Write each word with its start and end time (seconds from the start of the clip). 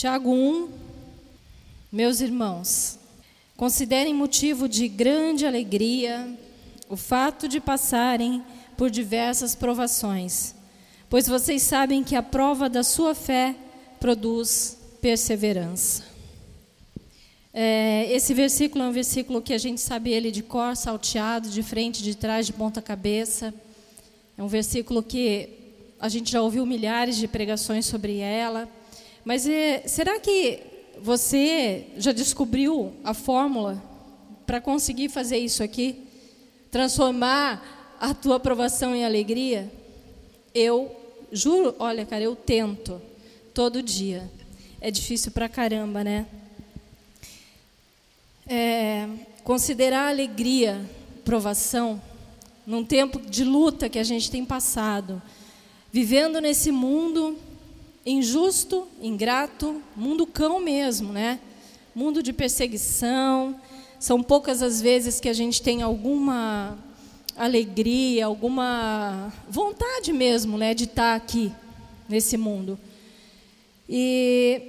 Tiago 0.00 0.32
1, 0.32 0.70
meus 1.92 2.22
irmãos, 2.22 2.98
considerem 3.54 4.14
motivo 4.14 4.66
de 4.66 4.88
grande 4.88 5.44
alegria 5.44 6.38
o 6.88 6.96
fato 6.96 7.46
de 7.46 7.60
passarem 7.60 8.42
por 8.78 8.88
diversas 8.88 9.54
provações, 9.54 10.54
pois 11.10 11.26
vocês 11.26 11.60
sabem 11.64 12.02
que 12.02 12.16
a 12.16 12.22
prova 12.22 12.66
da 12.66 12.82
sua 12.82 13.14
fé 13.14 13.54
produz 14.00 14.78
perseverança. 15.02 16.02
É, 17.52 18.10
esse 18.10 18.32
versículo 18.32 18.84
é 18.84 18.88
um 18.88 18.92
versículo 18.92 19.42
que 19.42 19.52
a 19.52 19.58
gente 19.58 19.82
sabe 19.82 20.12
ele 20.12 20.30
de 20.30 20.42
cor, 20.42 20.78
salteado, 20.78 21.50
de 21.50 21.62
frente, 21.62 22.02
de 22.02 22.14
trás, 22.14 22.46
de 22.46 22.54
ponta 22.54 22.80
cabeça. 22.80 23.52
É 24.38 24.42
um 24.42 24.48
versículo 24.48 25.02
que 25.02 25.50
a 26.00 26.08
gente 26.08 26.32
já 26.32 26.40
ouviu 26.40 26.64
milhares 26.64 27.18
de 27.18 27.28
pregações 27.28 27.84
sobre 27.84 28.16
ela. 28.20 28.66
Mas 29.24 29.46
é, 29.46 29.82
será 29.86 30.18
que 30.18 30.60
você 31.00 31.86
já 31.96 32.12
descobriu 32.12 32.92
a 33.04 33.14
fórmula 33.14 33.82
para 34.46 34.60
conseguir 34.60 35.08
fazer 35.08 35.38
isso 35.38 35.62
aqui? 35.62 36.06
Transformar 36.70 37.96
a 38.00 38.14
tua 38.14 38.36
aprovação 38.36 38.94
em 38.94 39.04
alegria? 39.04 39.70
Eu 40.54 40.94
juro, 41.32 41.74
olha, 41.78 42.04
cara, 42.04 42.22
eu 42.22 42.34
tento 42.34 43.00
todo 43.54 43.82
dia. 43.82 44.30
É 44.80 44.90
difícil 44.90 45.32
pra 45.32 45.48
caramba, 45.48 46.02
né? 46.02 46.26
É, 48.46 49.08
considerar 49.44 50.06
a 50.06 50.08
alegria, 50.08 50.80
provação, 51.24 52.00
num 52.66 52.84
tempo 52.84 53.20
de 53.20 53.44
luta 53.44 53.88
que 53.88 53.98
a 53.98 54.02
gente 54.04 54.30
tem 54.30 54.44
passado, 54.44 55.20
vivendo 55.92 56.40
nesse 56.40 56.70
mundo 56.72 57.36
injusto, 58.04 58.88
ingrato, 59.00 59.82
mundo 59.94 60.26
cão 60.26 60.60
mesmo, 60.60 61.12
né? 61.12 61.40
Mundo 61.94 62.22
de 62.22 62.32
perseguição. 62.32 63.60
São 63.98 64.22
poucas 64.22 64.62
as 64.62 64.80
vezes 64.80 65.20
que 65.20 65.28
a 65.28 65.32
gente 65.32 65.60
tem 65.60 65.82
alguma 65.82 66.78
alegria, 67.36 68.26
alguma 68.26 69.32
vontade 69.48 70.12
mesmo, 70.12 70.58
né, 70.58 70.74
de 70.74 70.84
estar 70.84 71.14
aqui 71.14 71.52
nesse 72.08 72.36
mundo. 72.36 72.78
E 73.88 74.62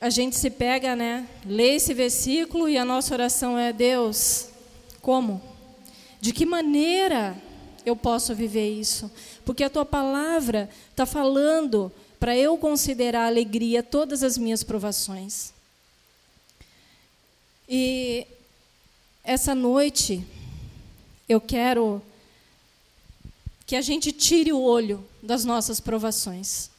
a 0.00 0.10
gente 0.10 0.36
se 0.36 0.50
pega, 0.50 0.96
né, 0.96 1.28
lê 1.46 1.76
esse 1.76 1.94
versículo 1.94 2.68
e 2.68 2.76
a 2.76 2.84
nossa 2.84 3.14
oração 3.14 3.58
é: 3.58 3.72
Deus, 3.72 4.48
como? 5.00 5.40
De 6.20 6.32
que 6.32 6.46
maneira 6.46 7.36
eu 7.84 7.96
posso 7.96 8.34
viver 8.34 8.70
isso? 8.70 9.10
Porque 9.44 9.64
a 9.64 9.70
tua 9.70 9.84
palavra 9.84 10.68
está 10.90 11.04
falando 11.04 11.90
para 12.18 12.36
eu 12.36 12.56
considerar 12.56 13.26
alegria 13.26 13.82
todas 13.82 14.22
as 14.22 14.38
minhas 14.38 14.62
provações. 14.62 15.52
E 17.68 18.26
essa 19.24 19.54
noite 19.54 20.24
eu 21.28 21.40
quero 21.40 22.02
que 23.66 23.74
a 23.74 23.80
gente 23.80 24.12
tire 24.12 24.52
o 24.52 24.60
olho 24.60 25.04
das 25.22 25.44
nossas 25.44 25.80
provações. 25.80 26.70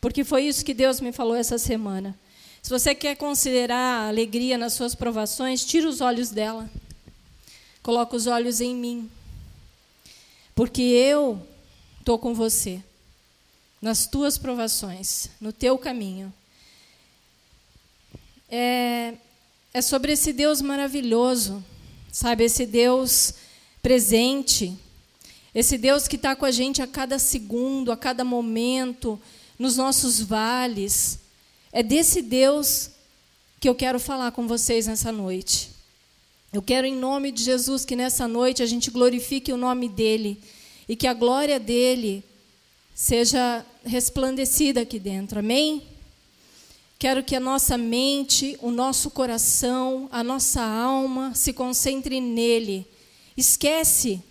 Porque 0.00 0.24
foi 0.24 0.44
isso 0.44 0.64
que 0.64 0.74
Deus 0.74 1.00
me 1.00 1.12
falou 1.12 1.36
essa 1.36 1.58
semana. 1.58 2.18
Se 2.62 2.70
você 2.70 2.94
quer 2.94 3.16
considerar 3.16 4.08
alegria 4.08 4.56
nas 4.56 4.72
suas 4.72 4.94
provações, 4.94 5.64
tira 5.64 5.88
os 5.88 6.00
olhos 6.00 6.30
dela. 6.30 6.68
Coloca 7.82 8.16
os 8.16 8.26
olhos 8.26 8.60
em 8.60 8.74
mim 8.74 9.10
porque 10.54 10.82
eu 10.82 11.44
estou 11.98 12.18
com 12.18 12.32
você 12.32 12.82
nas 13.80 14.06
tuas 14.06 14.38
provações, 14.38 15.28
no 15.40 15.52
teu 15.52 15.76
caminho. 15.76 16.32
É, 18.48 19.14
é 19.74 19.82
sobre 19.82 20.12
esse 20.12 20.32
Deus 20.32 20.62
maravilhoso, 20.62 21.62
sabe? 22.10 22.44
Esse 22.44 22.64
Deus 22.64 23.34
presente, 23.82 24.74
esse 25.54 25.76
Deus 25.76 26.08
que 26.08 26.16
está 26.16 26.34
com 26.34 26.46
a 26.46 26.50
gente 26.50 26.80
a 26.80 26.86
cada 26.86 27.18
segundo, 27.18 27.92
a 27.92 27.96
cada 27.96 28.24
momento, 28.24 29.20
nos 29.58 29.76
nossos 29.76 30.20
vales. 30.20 31.18
É 31.72 31.82
desse 31.82 32.22
Deus 32.22 32.90
que 33.60 33.68
eu 33.68 33.74
quero 33.74 34.00
falar 34.00 34.32
com 34.32 34.46
vocês 34.46 34.86
nessa 34.86 35.12
noite. 35.12 35.73
Eu 36.54 36.62
quero, 36.62 36.86
em 36.86 36.94
nome 36.94 37.32
de 37.32 37.42
Jesus, 37.42 37.84
que 37.84 37.96
nessa 37.96 38.28
noite 38.28 38.62
a 38.62 38.66
gente 38.66 38.88
glorifique 38.88 39.52
o 39.52 39.56
nome 39.56 39.88
dEle 39.88 40.40
e 40.88 40.94
que 40.94 41.08
a 41.08 41.12
glória 41.12 41.58
dEle 41.58 42.22
seja 42.94 43.66
resplandecida 43.84 44.82
aqui 44.82 45.00
dentro. 45.00 45.40
Amém? 45.40 45.82
Quero 46.96 47.24
que 47.24 47.34
a 47.34 47.40
nossa 47.40 47.76
mente, 47.76 48.56
o 48.62 48.70
nosso 48.70 49.10
coração, 49.10 50.08
a 50.12 50.22
nossa 50.22 50.62
alma 50.62 51.34
se 51.34 51.52
concentre 51.52 52.20
nele. 52.20 52.86
Esquece 53.36 54.22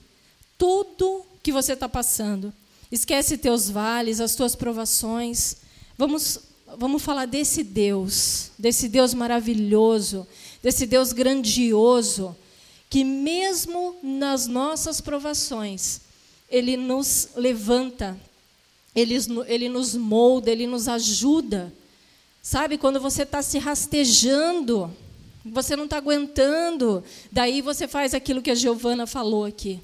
tudo 0.58 1.26
que 1.44 1.52
você 1.52 1.74
está 1.74 1.90
passando. 1.90 2.54
Esquece 2.90 3.38
teus 3.38 3.70
vales, 3.70 4.22
as 4.22 4.34
tuas 4.34 4.56
provações. 4.56 5.58
Vamos, 5.98 6.40
vamos 6.78 7.04
falar 7.04 7.26
desse 7.26 7.66
Deus, 7.66 8.52
desse 8.58 8.88
Deus 8.88 9.14
maravilhoso 9.14 10.26
desse 10.64 10.86
Deus 10.86 11.12
grandioso, 11.12 12.34
que 12.90 13.04
mesmo 13.04 13.98
nas 14.02 14.48
nossas 14.48 15.02
provações, 15.02 16.00
Ele 16.50 16.78
nos 16.78 17.30
levanta, 17.36 18.18
Ele, 18.96 19.18
ele 19.48 19.68
nos 19.68 19.94
molda, 19.94 20.50
Ele 20.50 20.66
nos 20.66 20.88
ajuda. 20.88 21.74
Sabe, 22.42 22.78
quando 22.78 23.00
você 23.00 23.24
está 23.24 23.42
se 23.42 23.60
rastejando, 23.60 24.92
você 25.44 25.76
não 25.76 25.84
está 25.84 25.98
aguentando, 25.98 27.04
daí 27.30 27.62
você 27.62 27.88
faz 27.88 28.14
aquilo 28.14 28.42
que 28.42 28.52
a 28.52 28.56
Giovana 28.56 29.06
falou 29.06 29.44
aqui. 29.44 29.82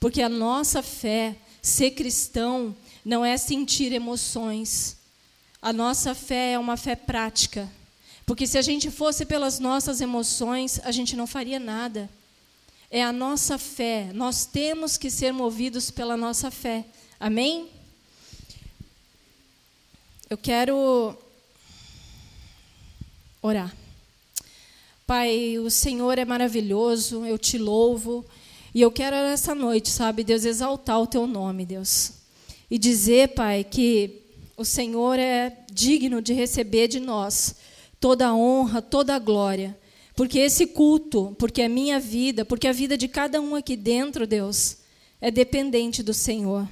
Porque 0.00 0.22
a 0.22 0.28
nossa 0.28 0.82
fé, 0.82 1.36
ser 1.60 1.90
cristão, 1.90 2.74
não 3.04 3.24
é 3.24 3.36
sentir 3.36 3.92
emoções. 3.92 4.96
A 5.60 5.72
nossa 5.72 6.14
fé 6.14 6.52
é 6.52 6.58
uma 6.58 6.76
fé 6.76 6.94
prática. 6.94 7.70
Porque 8.26 8.46
se 8.46 8.56
a 8.56 8.62
gente 8.62 8.90
fosse 8.90 9.26
pelas 9.26 9.58
nossas 9.58 10.00
emoções, 10.00 10.80
a 10.84 10.90
gente 10.90 11.14
não 11.14 11.26
faria 11.26 11.58
nada. 11.58 12.08
É 12.90 13.02
a 13.02 13.12
nossa 13.12 13.58
fé. 13.58 14.10
Nós 14.14 14.46
temos 14.46 14.96
que 14.96 15.10
ser 15.10 15.32
movidos 15.32 15.90
pela 15.90 16.16
nossa 16.16 16.50
fé. 16.50 16.86
Amém? 17.20 17.68
Eu 20.30 20.38
quero 20.38 21.16
orar. 23.42 23.74
Pai, 25.06 25.58
o 25.58 25.70
Senhor 25.70 26.18
é 26.18 26.24
maravilhoso, 26.24 27.26
eu 27.26 27.36
te 27.36 27.58
louvo. 27.58 28.24
E 28.74 28.80
eu 28.80 28.90
quero 28.90 29.14
essa 29.16 29.54
noite, 29.54 29.90
sabe, 29.90 30.24
Deus, 30.24 30.46
exaltar 30.46 30.98
o 30.98 31.06
teu 31.06 31.26
nome, 31.26 31.66
Deus. 31.66 32.12
E 32.70 32.78
dizer, 32.78 33.34
Pai, 33.34 33.64
que 33.64 34.22
o 34.56 34.64
Senhor 34.64 35.18
é 35.18 35.58
digno 35.70 36.22
de 36.22 36.32
receber 36.32 36.88
de 36.88 37.00
nós 37.00 37.54
toda 38.04 38.26
a 38.26 38.34
honra, 38.34 38.82
toda 38.82 39.14
a 39.14 39.18
glória. 39.18 39.74
Porque 40.14 40.38
esse 40.38 40.66
culto, 40.66 41.34
porque 41.38 41.62
a 41.62 41.70
minha 41.70 41.98
vida, 41.98 42.44
porque 42.44 42.68
a 42.68 42.72
vida 42.72 42.98
de 42.98 43.08
cada 43.08 43.40
um 43.40 43.54
aqui 43.54 43.76
dentro, 43.76 44.26
Deus, 44.26 44.76
é 45.22 45.30
dependente 45.30 46.02
do 46.02 46.12
Senhor. 46.12 46.68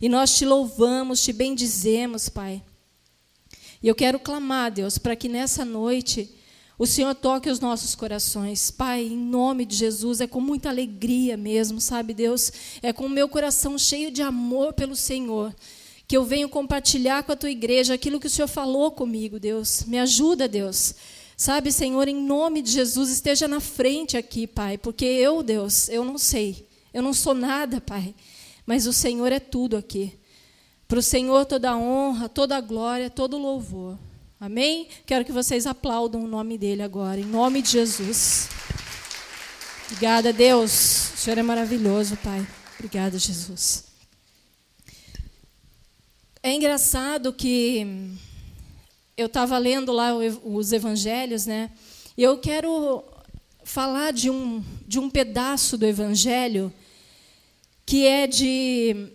E 0.00 0.08
nós 0.08 0.38
te 0.38 0.46
louvamos, 0.46 1.22
te 1.22 1.34
bendizemos, 1.34 2.30
Pai. 2.30 2.62
E 3.82 3.88
eu 3.88 3.94
quero 3.94 4.18
clamar, 4.18 4.72
Deus, 4.72 4.96
para 4.96 5.14
que 5.14 5.28
nessa 5.28 5.66
noite 5.66 6.34
o 6.78 6.86
Senhor 6.86 7.14
toque 7.14 7.50
os 7.50 7.60
nossos 7.60 7.94
corações. 7.94 8.70
Pai, 8.70 9.02
em 9.02 9.18
nome 9.18 9.66
de 9.66 9.76
Jesus, 9.76 10.22
é 10.22 10.26
com 10.26 10.40
muita 10.40 10.70
alegria 10.70 11.36
mesmo, 11.36 11.78
sabe, 11.78 12.14
Deus? 12.14 12.50
É 12.80 12.90
com 12.90 13.04
o 13.04 13.10
meu 13.10 13.28
coração 13.28 13.76
cheio 13.76 14.10
de 14.10 14.22
amor 14.22 14.72
pelo 14.72 14.96
Senhor 14.96 15.54
que 16.08 16.16
eu 16.16 16.24
venho 16.24 16.48
compartilhar 16.48 17.22
com 17.22 17.32
a 17.32 17.36
tua 17.36 17.50
igreja 17.50 17.92
aquilo 17.92 18.18
que 18.18 18.26
o 18.26 18.30
Senhor 18.30 18.48
falou 18.48 18.90
comigo, 18.90 19.38
Deus. 19.38 19.84
Me 19.84 19.98
ajuda, 19.98 20.48
Deus. 20.48 20.94
Sabe, 21.36 21.70
Senhor, 21.70 22.08
em 22.08 22.16
nome 22.16 22.62
de 22.62 22.72
Jesus, 22.72 23.10
esteja 23.10 23.46
na 23.46 23.60
frente 23.60 24.16
aqui, 24.16 24.46
Pai, 24.46 24.78
porque 24.78 25.04
eu, 25.04 25.42
Deus, 25.42 25.86
eu 25.90 26.06
não 26.06 26.16
sei. 26.16 26.66
Eu 26.94 27.02
não 27.02 27.12
sou 27.12 27.34
nada, 27.34 27.78
Pai. 27.78 28.14
Mas 28.64 28.86
o 28.86 28.92
Senhor 28.92 29.30
é 29.30 29.38
tudo 29.38 29.76
aqui. 29.76 30.18
Para 30.88 30.98
o 30.98 31.02
Senhor 31.02 31.44
toda 31.44 31.70
a 31.70 31.76
honra, 31.76 32.26
toda 32.26 32.56
a 32.56 32.60
glória, 32.62 33.10
todo 33.10 33.36
o 33.36 33.40
louvor. 33.40 33.98
Amém? 34.40 34.88
Quero 35.04 35.26
que 35.26 35.32
vocês 35.32 35.66
aplaudam 35.66 36.24
o 36.24 36.28
nome 36.28 36.56
dele 36.56 36.82
agora, 36.82 37.20
em 37.20 37.24
nome 37.24 37.60
de 37.60 37.72
Jesus. 37.72 38.48
Obrigada, 39.86 40.32
Deus. 40.32 41.12
O 41.14 41.16
Senhor 41.18 41.36
é 41.36 41.42
maravilhoso, 41.42 42.16
Pai. 42.16 42.46
Obrigada, 42.78 43.18
Jesus. 43.18 43.87
É 46.40 46.52
engraçado 46.52 47.32
que 47.32 47.84
eu 49.16 49.26
estava 49.26 49.58
lendo 49.58 49.90
lá 49.90 50.14
os 50.14 50.72
evangelhos, 50.72 51.46
né? 51.46 51.70
E 52.16 52.22
eu 52.22 52.38
quero 52.38 53.02
falar 53.64 54.12
de 54.12 54.30
um, 54.30 54.62
de 54.86 55.00
um 55.00 55.10
pedaço 55.10 55.76
do 55.76 55.84
evangelho 55.84 56.72
que 57.84 58.06
é 58.06 58.26
de 58.26 59.08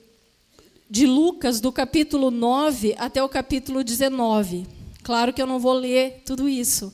de 0.90 1.08
Lucas, 1.08 1.60
do 1.60 1.72
capítulo 1.72 2.30
9 2.30 2.94
até 3.00 3.24
o 3.24 3.30
capítulo 3.30 3.84
19. 3.84 4.68
Claro 5.02 5.34
que 5.34 5.42
eu 5.42 5.48
não 5.48 5.58
vou 5.58 5.74
ler 5.74 6.22
tudo 6.26 6.48
isso. 6.48 6.94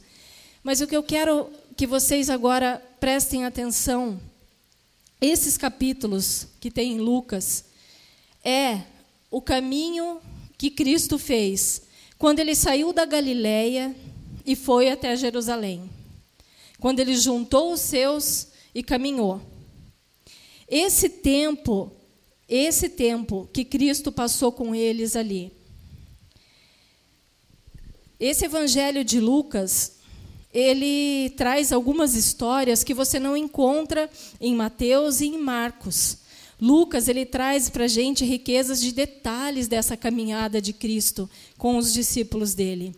Mas 0.64 0.80
o 0.80 0.88
que 0.88 0.96
eu 0.96 1.04
quero 1.04 1.50
que 1.76 1.86
vocês 1.86 2.30
agora 2.30 2.82
prestem 3.00 3.46
atenção, 3.46 4.22
esses 5.20 5.58
capítulos 5.58 6.48
que 6.62 6.72
tem 6.72 6.94
em 6.94 7.00
Lucas, 7.00 7.66
é 8.42 8.84
o 9.30 9.42
caminho 9.42 10.20
que 10.58 10.70
Cristo 10.70 11.18
fez 11.18 11.84
quando 12.18 12.40
ele 12.40 12.56
saiu 12.56 12.92
da 12.92 13.06
Galiléia 13.06 13.96
e 14.46 14.56
foi 14.56 14.90
até 14.90 15.16
Jerusalém. 15.16 15.90
Quando 16.80 17.00
ele 17.00 17.16
juntou 17.16 17.74
os 17.74 17.82
seus 17.82 18.48
e 18.74 18.84
caminhou. 18.84 19.42
Esse 20.68 21.10
tempo, 21.10 21.92
esse 22.48 22.90
tempo 22.90 23.50
que 23.54 23.64
Cristo 23.66 24.12
passou 24.12 24.52
com 24.52 24.74
eles 24.76 25.16
ali. 25.16 25.52
Esse 28.20 28.46
evangelho 28.46 29.04
de 29.04 29.20
Lucas 29.20 30.00
ele 30.54 31.30
traz 31.38 31.72
algumas 31.72 32.16
histórias 32.16 32.84
que 32.84 32.94
você 32.94 33.20
não 33.20 33.38
encontra 33.38 34.10
em 34.42 34.56
Mateus 34.56 35.22
e 35.22 35.28
em 35.28 35.38
Marcos. 35.38 36.18
Lucas 36.62 37.08
ele 37.08 37.26
traz 37.26 37.70
para 37.70 37.86
a 37.86 37.88
gente 37.88 38.26
riquezas 38.26 38.82
de 38.82 38.92
detalhes 38.92 39.68
dessa 39.68 39.96
caminhada 39.96 40.62
de 40.62 40.74
Cristo 40.74 41.30
com 41.58 41.78
os 41.78 41.94
discípulos 41.94 42.54
dele. 42.54 42.94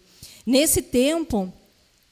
Nesse 0.45 0.81
tempo, 0.81 1.53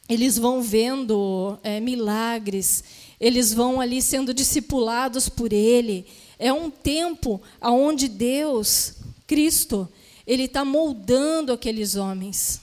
eles 0.08 0.38
vão 0.38 0.62
vendo 0.62 1.58
é, 1.64 1.80
milagres, 1.80 2.84
eles 3.20 3.54
vão 3.54 3.82
ali 3.82 4.02
sendo 4.02 4.34
discipulados 4.34 5.28
por 5.28 5.52
ele. 5.52 6.06
É 6.38 6.54
um 6.54 6.70
tempo 6.70 7.42
onde 7.62 8.08
Deus, 8.08 8.96
Cristo, 9.26 9.90
ele 10.26 10.44
está 10.44 10.64
moldando 10.64 11.52
aqueles 11.52 11.96
homens. 11.96 12.62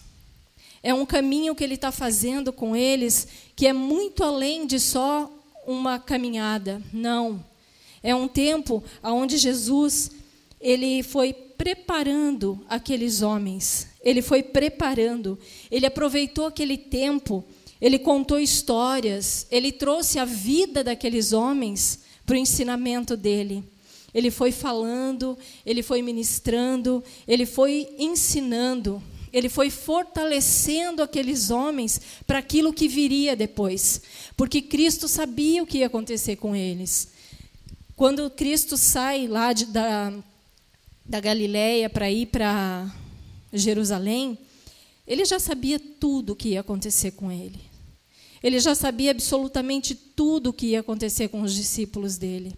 É 0.83 0.95
um 0.95 1.05
caminho 1.05 1.55
que 1.55 1.65
ele 1.65 1.75
está 1.75 1.91
fazendo 1.91 2.53
com 2.53 2.77
eles 2.77 3.27
que 3.57 3.67
é 3.67 3.73
muito 3.73 4.23
além 4.23 4.67
de 4.67 4.79
só 4.79 5.29
uma 5.67 5.99
caminhada. 5.99 6.81
Não. 6.93 7.45
É 8.07 8.15
um 8.15 8.29
tempo 8.29 8.85
onde 9.03 9.37
Jesus 9.37 10.13
ele 10.61 11.03
foi 11.03 11.33
preparando 11.33 12.65
aqueles 12.69 13.21
homens. 13.21 13.89
Ele 14.01 14.23
foi 14.23 14.45
preparando. 14.45 15.37
Ele 15.69 15.87
aproveitou 15.87 16.47
aquele 16.47 16.79
tempo. 16.79 17.45
Ele 17.81 17.99
contou 17.99 18.39
histórias. 18.39 19.45
Ele 19.51 19.73
trouxe 19.73 20.21
a 20.21 20.25
vida 20.25 20.85
daqueles 20.85 21.33
homens 21.33 21.99
para 22.25 22.37
o 22.37 22.39
ensinamento 22.39 23.17
dele. 23.17 23.65
Ele 24.15 24.31
foi 24.31 24.53
falando, 24.53 25.37
ele 25.67 25.83
foi 25.83 26.01
ministrando, 26.01 27.03
ele 27.27 27.45
foi 27.45 27.89
ensinando 27.99 29.03
ele 29.33 29.51
foi 29.51 29.69
fortalecendo 29.69 31.03
aqueles 31.03 31.51
homens 31.51 32.01
para 32.27 32.39
aquilo 32.39 32.73
que 32.73 32.89
viria 32.89 33.37
depois, 33.37 34.01
porque 34.35 34.63
Cristo 34.63 35.07
sabia 35.07 35.63
o 35.63 35.67
que 35.67 35.79
ia 35.79 35.89
acontecer 35.89 36.37
com 36.37 36.57
eles. 36.57 37.09
Quando 37.97 38.29
Cristo 38.29 38.77
sai 38.77 39.27
lá 39.27 39.55
de, 39.55 39.65
da, 39.65 40.13
da 41.03 41.19
Galiléia 41.19 41.89
para 41.89 42.11
ir 42.11 42.27
para 42.27 42.95
Jerusalém, 43.51 44.39
ele 45.07 45.25
já 45.25 45.41
sabia 45.41 45.81
tudo 45.81 46.35
o 46.35 46.37
que 46.37 46.51
ia 46.51 46.61
acontecer 46.61 47.13
com 47.13 47.33
ele. 47.33 47.59
Ele 48.43 48.61
já 48.61 48.75
sabia 48.75 49.13
absolutamente 49.13 49.95
tudo 49.95 50.51
o 50.51 50.53
que 50.53 50.67
ia 50.67 50.81
acontecer 50.81 51.29
com 51.29 51.41
os 51.41 51.55
discípulos 51.55 52.19
dele. 52.19 52.55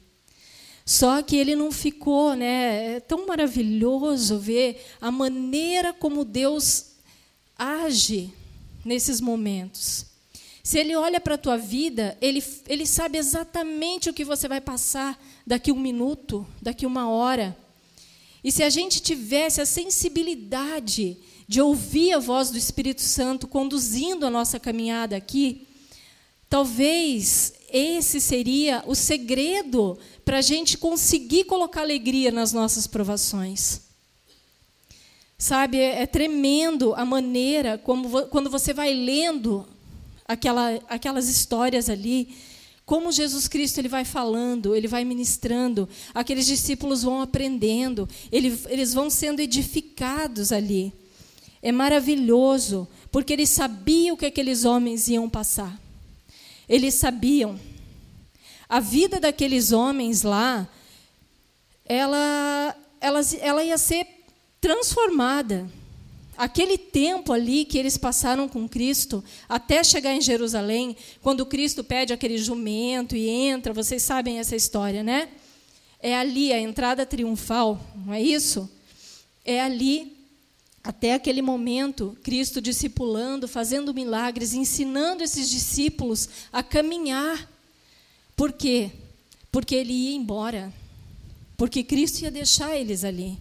Só 0.85 1.23
que 1.23 1.37
ele 1.37 1.55
não 1.55 1.71
ficou, 1.71 2.35
né? 2.35 2.97
É 2.97 3.01
tão 3.01 3.25
maravilhoso 3.25 4.41
ver 4.41 4.85
a 5.01 5.13
maneira 5.13 5.93
como 5.93 6.25
Deus 6.25 6.95
age 7.57 8.33
nesses 8.85 9.21
momentos. 9.21 10.08
Se 10.69 10.79
ele 10.79 10.95
olha 10.95 11.19
para 11.19 11.37
a 11.37 11.39
tua 11.39 11.57
vida, 11.57 12.15
ele, 12.21 12.45
ele 12.69 12.85
sabe 12.85 13.17
exatamente 13.17 14.11
o 14.11 14.13
que 14.13 14.23
você 14.23 14.47
vai 14.47 14.61
passar 14.61 15.19
daqui 15.47 15.73
um 15.73 15.81
minuto, 15.81 16.47
daqui 16.61 16.85
uma 16.85 17.09
hora. 17.09 17.57
E 18.45 18.53
se 18.53 18.63
a 18.63 18.69
gente 18.69 19.01
tivesse 19.01 19.63
a 19.63 19.65
sensibilidade 19.65 21.17
de 21.49 21.59
ouvir 21.63 22.13
a 22.13 22.19
voz 22.19 22.51
do 22.51 22.59
Espírito 22.59 23.01
Santo 23.01 23.49
conduzindo 23.49 24.27
a 24.27 24.31
nossa 24.31 24.61
caminhada 24.61 25.17
aqui, 25.17 25.67
talvez 26.51 27.55
esse 27.73 28.21
seria 28.21 28.85
o 28.87 28.95
segredo 28.95 29.99
para 30.23 30.37
a 30.37 30.43
gente 30.43 30.77
conseguir 30.77 31.45
colocar 31.45 31.81
alegria 31.81 32.31
nas 32.31 32.53
nossas 32.53 32.87
provações. 32.87 33.81
Sabe, 35.39 35.79
é, 35.79 36.03
é 36.03 36.07
tremendo 36.07 36.93
a 36.95 37.07
maneira 37.07 37.79
como 37.79 38.27
quando 38.27 38.51
você 38.51 38.75
vai 38.75 38.93
lendo 38.93 39.67
aquela, 40.29 40.79
aquelas 40.89 41.29
histórias 41.29 41.89
ali, 41.89 42.37
como 42.85 43.11
Jesus 43.11 43.49
Cristo 43.49 43.79
ele 43.79 43.89
vai 43.89 44.05
falando, 44.05 44.75
ele 44.75 44.87
vai 44.87 45.05
ministrando, 45.05 45.89
aqueles 46.15 46.47
discípulos 46.47 47.03
vão 47.03 47.21
aprendendo, 47.21 48.09
ele, 48.31 48.59
eles 48.69 48.95
vão 48.95 49.11
sendo 49.11 49.41
edificados 49.41 50.53
ali. 50.53 50.93
É 51.61 51.73
maravilhoso, 51.73 52.87
porque 53.11 53.33
eles 53.33 53.49
sabiam 53.49 54.15
o 54.15 54.19
que 54.19 54.27
aqueles 54.27 54.65
homens 54.65 55.09
iam 55.09 55.29
passar. 55.29 55.81
Eles 56.69 56.95
sabiam 56.95 57.59
a 58.69 58.81
vida 58.81 59.19
daqueles 59.19 59.73
homens 59.73 60.23
lá, 60.23 60.69
ela, 61.85 62.77
ela, 63.01 63.21
ela 63.41 63.65
ia 63.65 63.79
ser 63.79 64.07
transformada. 64.61 65.69
Aquele 66.39 66.79
tempo 66.79 67.33
ali 67.33 67.65
que 67.65 67.77
eles 67.77 67.99
passaram 67.99 68.49
com 68.49 68.69
Cristo, 68.69 69.23
até 69.49 69.85
chegar 69.85 70.15
em 70.15 70.21
Jerusalém, 70.23 70.97
quando 71.21 71.45
Cristo 71.45 71.85
pede 71.85 72.13
aquele 72.13 72.39
jumento 72.39 73.15
e 73.15 73.29
entra, 73.29 73.75
vocês 73.75 74.03
sabem 74.03 74.39
essa 74.39 74.57
história, 74.57 75.03
né? 75.03 75.29
É 76.01 76.17
ali 76.17 76.53
a 76.53 76.61
entrada 76.61 77.05
triunfal, 77.05 77.79
não 78.07 78.15
é 78.15 78.23
isso? 78.23 78.71
É 79.45 79.61
ali, 79.61 80.17
até 80.83 81.15
aquele 81.15 81.43
momento, 81.43 82.17
Cristo 82.23 82.61
discipulando, 82.63 83.49
fazendo 83.49 83.93
milagres, 83.93 84.55
ensinando 84.55 85.25
esses 85.25 85.51
discípulos 85.51 86.29
a 86.53 86.63
caminhar 86.63 87.49
por 88.39 88.53
quê? 88.53 88.93
Porque 89.51 89.75
ele 89.75 89.93
ia 89.93 90.15
embora. 90.15 90.73
Porque 91.57 91.83
Cristo 91.83 92.21
ia 92.23 92.31
deixar 92.31 92.77
eles 92.77 93.03
ali. 93.03 93.37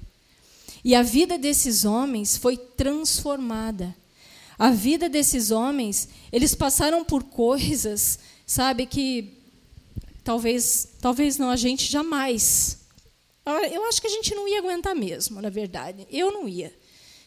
E 0.83 0.95
a 0.95 1.01
vida 1.01 1.38
desses 1.38 1.85
homens 1.85 2.38
foi 2.38 2.57
transformada. 2.57 3.95
A 4.57 4.71
vida 4.71 5.07
desses 5.07 5.51
homens, 5.51 6.09
eles 6.31 6.56
passaram 6.56 7.04
por 7.04 7.23
coisas, 7.23 8.19
sabe, 8.45 8.85
que 8.85 9.33
talvez, 10.23 10.87
talvez 10.99 11.37
não 11.37 11.49
a 11.49 11.56
gente 11.56 11.92
jamais. 11.92 12.80
Eu 13.71 13.85
acho 13.85 14.01
que 14.01 14.07
a 14.07 14.11
gente 14.11 14.35
não 14.35 14.47
ia 14.47 14.59
aguentar 14.59 14.95
mesmo, 14.95 15.42
na 15.42 15.49
verdade. 15.49 16.07
Eu 16.11 16.31
não 16.31 16.49
ia. 16.49 16.73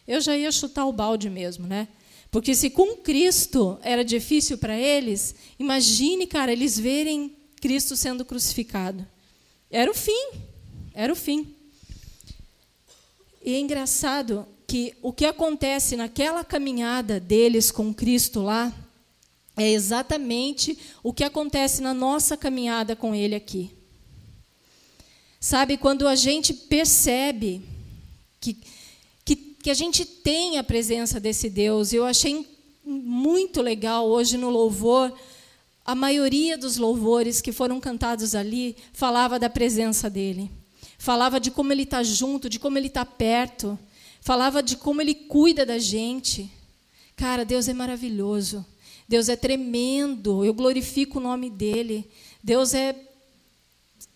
Eu 0.07 0.19
já 0.21 0.35
ia 0.35 0.51
chutar 0.51 0.85
o 0.85 0.93
balde 0.93 1.29
mesmo, 1.29 1.65
né? 1.65 1.87
Porque 2.29 2.53
se 2.53 2.69
com 2.69 2.95
Cristo 2.97 3.77
era 3.81 4.05
difícil 4.05 4.57
para 4.57 4.77
eles, 4.77 5.35
imagine, 5.59 6.27
cara, 6.27 6.51
eles 6.51 6.79
verem 6.79 7.35
Cristo 7.59 7.95
sendo 7.95 8.23
crucificado. 8.23 9.05
Era 9.69 9.89
o 9.89 9.93
fim, 9.93 10.31
era 10.93 11.11
o 11.11 11.15
fim. 11.15 11.55
E 13.43 13.55
é 13.55 13.59
engraçado 13.59 14.45
que 14.67 14.93
o 15.01 15.11
que 15.11 15.25
acontece 15.25 15.95
naquela 15.95 16.43
caminhada 16.43 17.19
deles 17.19 17.71
com 17.71 17.93
Cristo 17.93 18.41
lá 18.41 18.73
é 19.57 19.69
exatamente 19.69 20.77
o 21.03 21.11
que 21.11 21.23
acontece 21.23 21.81
na 21.81 21.93
nossa 21.93 22.37
caminhada 22.37 22.95
com 22.95 23.13
Ele 23.13 23.35
aqui. 23.35 23.71
Sabe, 25.39 25.75
quando 25.75 26.07
a 26.07 26.15
gente 26.15 26.53
percebe 26.53 27.61
que, 28.39 28.57
que, 29.25 29.35
que 29.35 29.69
a 29.69 29.73
gente 29.73 30.05
tem 30.05 30.57
a 30.57 30.63
presença 30.63 31.19
desse 31.19 31.49
Deus, 31.49 31.91
eu 31.91 32.05
achei 32.05 32.47
muito 32.85 33.61
legal 33.61 34.07
hoje 34.07 34.37
no 34.37 34.49
louvor 34.49 35.13
a 35.83 35.95
maioria 35.95 36.57
dos 36.57 36.77
louvores 36.77 37.41
que 37.41 37.51
foram 37.51 37.79
cantados 37.79 38.35
ali 38.35 38.77
falava 38.93 39.39
da 39.39 39.49
presença 39.49 40.09
dele. 40.09 40.49
Falava 41.01 41.39
de 41.39 41.49
como 41.49 41.73
ele 41.73 41.81
está 41.81 42.03
junto, 42.03 42.47
de 42.47 42.59
como 42.59 42.77
ele 42.77 42.85
está 42.85 43.03
perto. 43.03 43.77
Falava 44.21 44.61
de 44.61 44.77
como 44.77 45.01
ele 45.01 45.15
cuida 45.15 45.65
da 45.65 45.79
gente. 45.79 46.47
Cara, 47.15 47.43
Deus 47.43 47.67
é 47.67 47.73
maravilhoso. 47.73 48.63
Deus 49.09 49.27
é 49.27 49.35
tremendo. 49.35 50.45
Eu 50.45 50.53
glorifico 50.53 51.17
o 51.17 51.21
nome 51.21 51.49
dele. 51.49 52.07
Deus 52.43 52.75
é. 52.75 52.95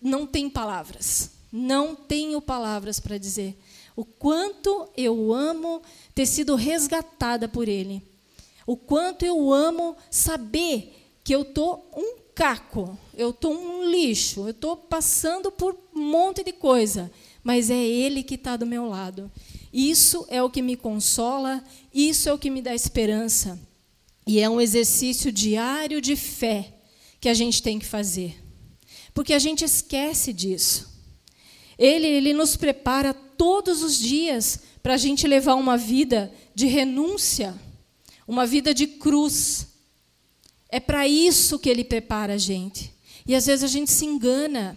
Não 0.00 0.28
tem 0.28 0.48
palavras. 0.48 1.32
Não 1.50 1.96
tenho 1.96 2.40
palavras 2.40 3.00
para 3.00 3.18
dizer. 3.18 3.60
O 3.96 4.04
quanto 4.04 4.88
eu 4.96 5.34
amo 5.34 5.82
ter 6.14 6.24
sido 6.24 6.54
resgatada 6.54 7.48
por 7.48 7.66
ele. 7.66 8.00
O 8.64 8.76
quanto 8.76 9.24
eu 9.24 9.52
amo 9.52 9.96
saber 10.08 10.94
que 11.24 11.34
eu 11.34 11.44
tô 11.46 11.80
um 11.96 12.15
caco, 12.36 12.98
eu 13.14 13.32
tô 13.32 13.48
um 13.48 13.90
lixo, 13.90 14.46
eu 14.46 14.52
tô 14.52 14.76
passando 14.76 15.50
por 15.50 15.74
um 15.94 16.02
monte 16.02 16.44
de 16.44 16.52
coisa, 16.52 17.10
mas 17.42 17.70
é 17.70 17.82
Ele 17.82 18.22
que 18.22 18.34
está 18.34 18.58
do 18.58 18.66
meu 18.66 18.86
lado. 18.86 19.32
Isso 19.72 20.26
é 20.28 20.42
o 20.42 20.50
que 20.50 20.60
me 20.60 20.76
consola, 20.76 21.64
isso 21.92 22.28
é 22.28 22.32
o 22.32 22.38
que 22.38 22.50
me 22.50 22.60
dá 22.60 22.74
esperança. 22.74 23.58
E 24.26 24.38
é 24.38 24.50
um 24.50 24.60
exercício 24.60 25.32
diário 25.32 25.98
de 26.00 26.14
fé 26.14 26.74
que 27.20 27.28
a 27.28 27.34
gente 27.34 27.62
tem 27.62 27.78
que 27.78 27.86
fazer. 27.86 28.36
Porque 29.14 29.32
a 29.32 29.38
gente 29.38 29.64
esquece 29.64 30.30
disso. 30.30 30.94
Ele, 31.78 32.06
ele 32.06 32.34
nos 32.34 32.54
prepara 32.54 33.14
todos 33.14 33.82
os 33.82 33.98
dias 33.98 34.60
para 34.82 34.94
a 34.94 34.98
gente 34.98 35.26
levar 35.26 35.54
uma 35.54 35.78
vida 35.78 36.30
de 36.54 36.66
renúncia, 36.66 37.54
uma 38.28 38.44
vida 38.44 38.74
de 38.74 38.86
cruz. 38.86 39.68
É 40.68 40.80
para 40.80 41.06
isso 41.06 41.58
que 41.58 41.68
ele 41.68 41.84
prepara 41.84 42.34
a 42.34 42.38
gente. 42.38 42.92
E 43.26 43.34
às 43.34 43.46
vezes 43.46 43.64
a 43.64 43.68
gente 43.68 43.90
se 43.90 44.04
engana. 44.04 44.76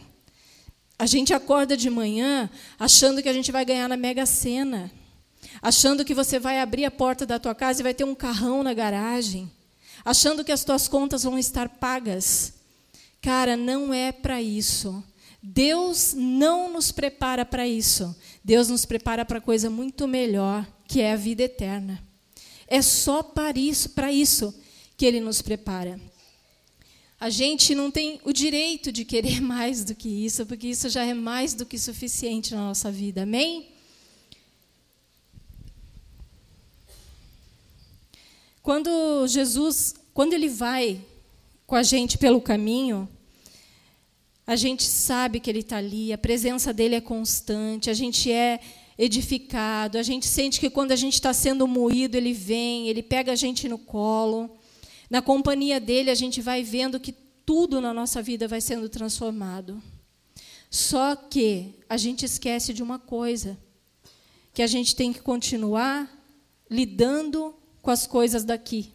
A 0.98 1.06
gente 1.06 1.34
acorda 1.34 1.78
de 1.78 1.90
manhã 1.90 2.50
achando 2.78 3.24
que 3.24 3.30
a 3.30 3.34
gente 3.34 3.52
vai 3.52 3.64
ganhar 3.64 3.88
na 3.88 3.96
Mega 3.96 4.26
Sena, 4.26 4.92
achando 5.62 6.04
que 6.04 6.14
você 6.14 6.38
vai 6.38 6.60
abrir 6.60 6.84
a 6.84 6.92
porta 6.92 7.26
da 7.26 7.40
tua 7.40 7.56
casa 7.56 7.82
e 7.82 7.84
vai 7.84 7.94
ter 7.94 8.04
um 8.04 8.14
carrão 8.14 8.64
na 8.64 8.74
garagem, 8.74 9.50
achando 10.04 10.44
que 10.44 10.52
as 10.52 10.66
tuas 10.66 10.90
contas 10.90 11.24
vão 11.24 11.40
estar 11.40 11.70
pagas. 11.70 12.54
Cara, 13.22 13.56
não 13.56 13.94
é 13.94 14.12
para 14.12 14.42
isso. 14.42 15.02
Deus 15.42 16.14
não 16.14 16.70
nos 16.72 16.92
prepara 16.92 17.46
para 17.46 17.66
isso. 17.66 18.14
Deus 18.44 18.68
nos 18.68 18.84
prepara 18.84 19.24
para 19.24 19.40
coisa 19.40 19.70
muito 19.70 20.06
melhor, 20.06 20.68
que 20.86 21.00
é 21.00 21.14
a 21.14 21.18
vida 21.18 21.44
eterna. 21.44 22.04
É 22.68 22.82
só 22.82 23.24
para 23.24 23.58
isso, 23.58 23.92
para 23.92 24.12
isso 24.12 24.54
que 25.00 25.06
ele 25.06 25.22
nos 25.22 25.42
prepara. 25.42 25.98
A 27.18 27.30
gente 27.30 27.74
não 27.74 27.90
tem 27.90 28.20
o 28.26 28.34
direito 28.34 28.92
de 28.92 29.06
querer 29.06 29.40
mais 29.42 29.86
do 29.86 29.96
que 29.96 30.10
isso, 30.10 30.46
porque 30.46 30.68
isso 30.68 30.90
já 30.90 31.06
é 31.06 31.14
mais 31.14 31.54
do 31.54 31.66
que 31.66 31.80
suficiente 31.80 32.54
na 32.54 32.68
nossa 32.68 32.92
vida. 32.92 33.24
Amém? 33.24 33.70
Quando 38.62 39.26
Jesus, 39.26 39.96
quando 40.14 40.34
ele 40.34 40.50
vai 40.50 41.00
com 41.66 41.76
a 41.76 41.84
gente 41.84 42.18
pelo 42.18 42.42
caminho, 42.42 43.08
a 44.46 44.58
gente 44.58 44.84
sabe 44.84 45.40
que 45.40 45.50
Ele 45.50 45.60
está 45.60 45.78
ali, 45.78 46.12
a 46.12 46.18
presença 46.18 46.74
dele 46.74 46.96
é 46.96 47.02
constante, 47.02 47.90
a 47.90 47.94
gente 47.94 48.32
é 48.32 48.60
edificado, 48.98 49.98
a 49.98 50.04
gente 50.04 50.26
sente 50.26 50.60
que 50.60 50.70
quando 50.70 50.92
a 50.92 50.96
gente 50.96 51.14
está 51.14 51.32
sendo 51.32 51.68
moído, 51.68 52.18
Ele 52.18 52.34
vem, 52.34 52.90
Ele 52.90 53.02
pega 53.04 53.32
a 53.32 53.36
gente 53.36 53.70
no 53.70 53.78
colo. 53.78 54.59
Na 55.10 55.22
companhia 55.22 55.80
dele, 55.80 56.12
a 56.12 56.16
gente 56.16 56.42
vai 56.42 56.64
vendo 56.64 57.00
que 57.00 57.12
tudo 57.46 57.82
na 57.82 57.94
nossa 57.94 58.22
vida 58.22 58.48
vai 58.48 58.62
sendo 58.62 58.88
transformado. 58.88 59.82
Só 60.70 61.16
que 61.16 61.74
a 61.90 61.98
gente 61.98 62.26
esquece 62.26 62.74
de 62.74 62.84
uma 62.84 63.00
coisa: 63.00 63.58
que 64.54 64.62
a 64.62 64.68
gente 64.68 64.96
tem 64.96 65.12
que 65.12 65.22
continuar 65.22 66.08
lidando 66.70 67.56
com 67.82 67.90
as 67.90 68.06
coisas 68.06 68.44
daqui. 68.44 68.94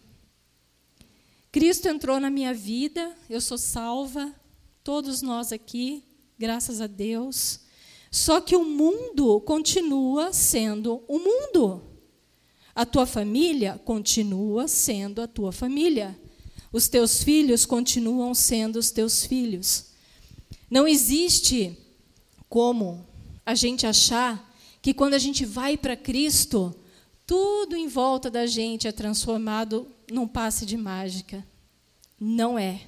Cristo 1.50 1.88
entrou 1.88 2.20
na 2.20 2.30
minha 2.30 2.54
vida, 2.54 3.16
eu 3.28 3.40
sou 3.40 3.58
salva, 3.58 4.32
todos 4.82 5.22
nós 5.22 5.52
aqui, 5.52 6.04
graças 6.38 6.80
a 6.80 6.86
Deus. 6.86 7.60
Só 8.10 8.40
que 8.40 8.54
o 8.54 8.64
mundo 8.64 9.40
continua 9.40 10.32
sendo 10.32 11.02
o 11.08 11.18
mundo. 11.18 11.93
A 12.74 12.84
tua 12.84 13.06
família 13.06 13.80
continua 13.84 14.66
sendo 14.66 15.22
a 15.22 15.28
tua 15.28 15.52
família. 15.52 16.18
Os 16.72 16.88
teus 16.88 17.22
filhos 17.22 17.64
continuam 17.64 18.34
sendo 18.34 18.76
os 18.76 18.90
teus 18.90 19.24
filhos. 19.24 19.92
Não 20.68 20.88
existe 20.88 21.78
como 22.48 23.06
a 23.46 23.54
gente 23.54 23.86
achar 23.86 24.52
que 24.82 24.92
quando 24.92 25.14
a 25.14 25.18
gente 25.18 25.44
vai 25.44 25.76
para 25.76 25.96
Cristo, 25.96 26.74
tudo 27.26 27.76
em 27.76 27.86
volta 27.86 28.30
da 28.30 28.44
gente 28.46 28.88
é 28.88 28.92
transformado 28.92 29.86
num 30.10 30.26
passe 30.26 30.66
de 30.66 30.76
mágica. 30.76 31.46
Não 32.18 32.58
é. 32.58 32.82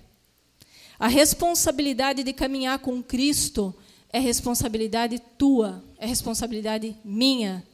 A 0.99 1.09
responsabilidade 1.09 2.23
de 2.23 2.33
caminhar 2.33 2.79
com 2.81 3.03
Cristo 3.03 3.75
é 4.11 4.19
responsabilidade 4.19 5.21
tua, 5.39 5.85
é 5.99 6.07
responsabilidade 6.07 6.97
minha. 7.05 7.65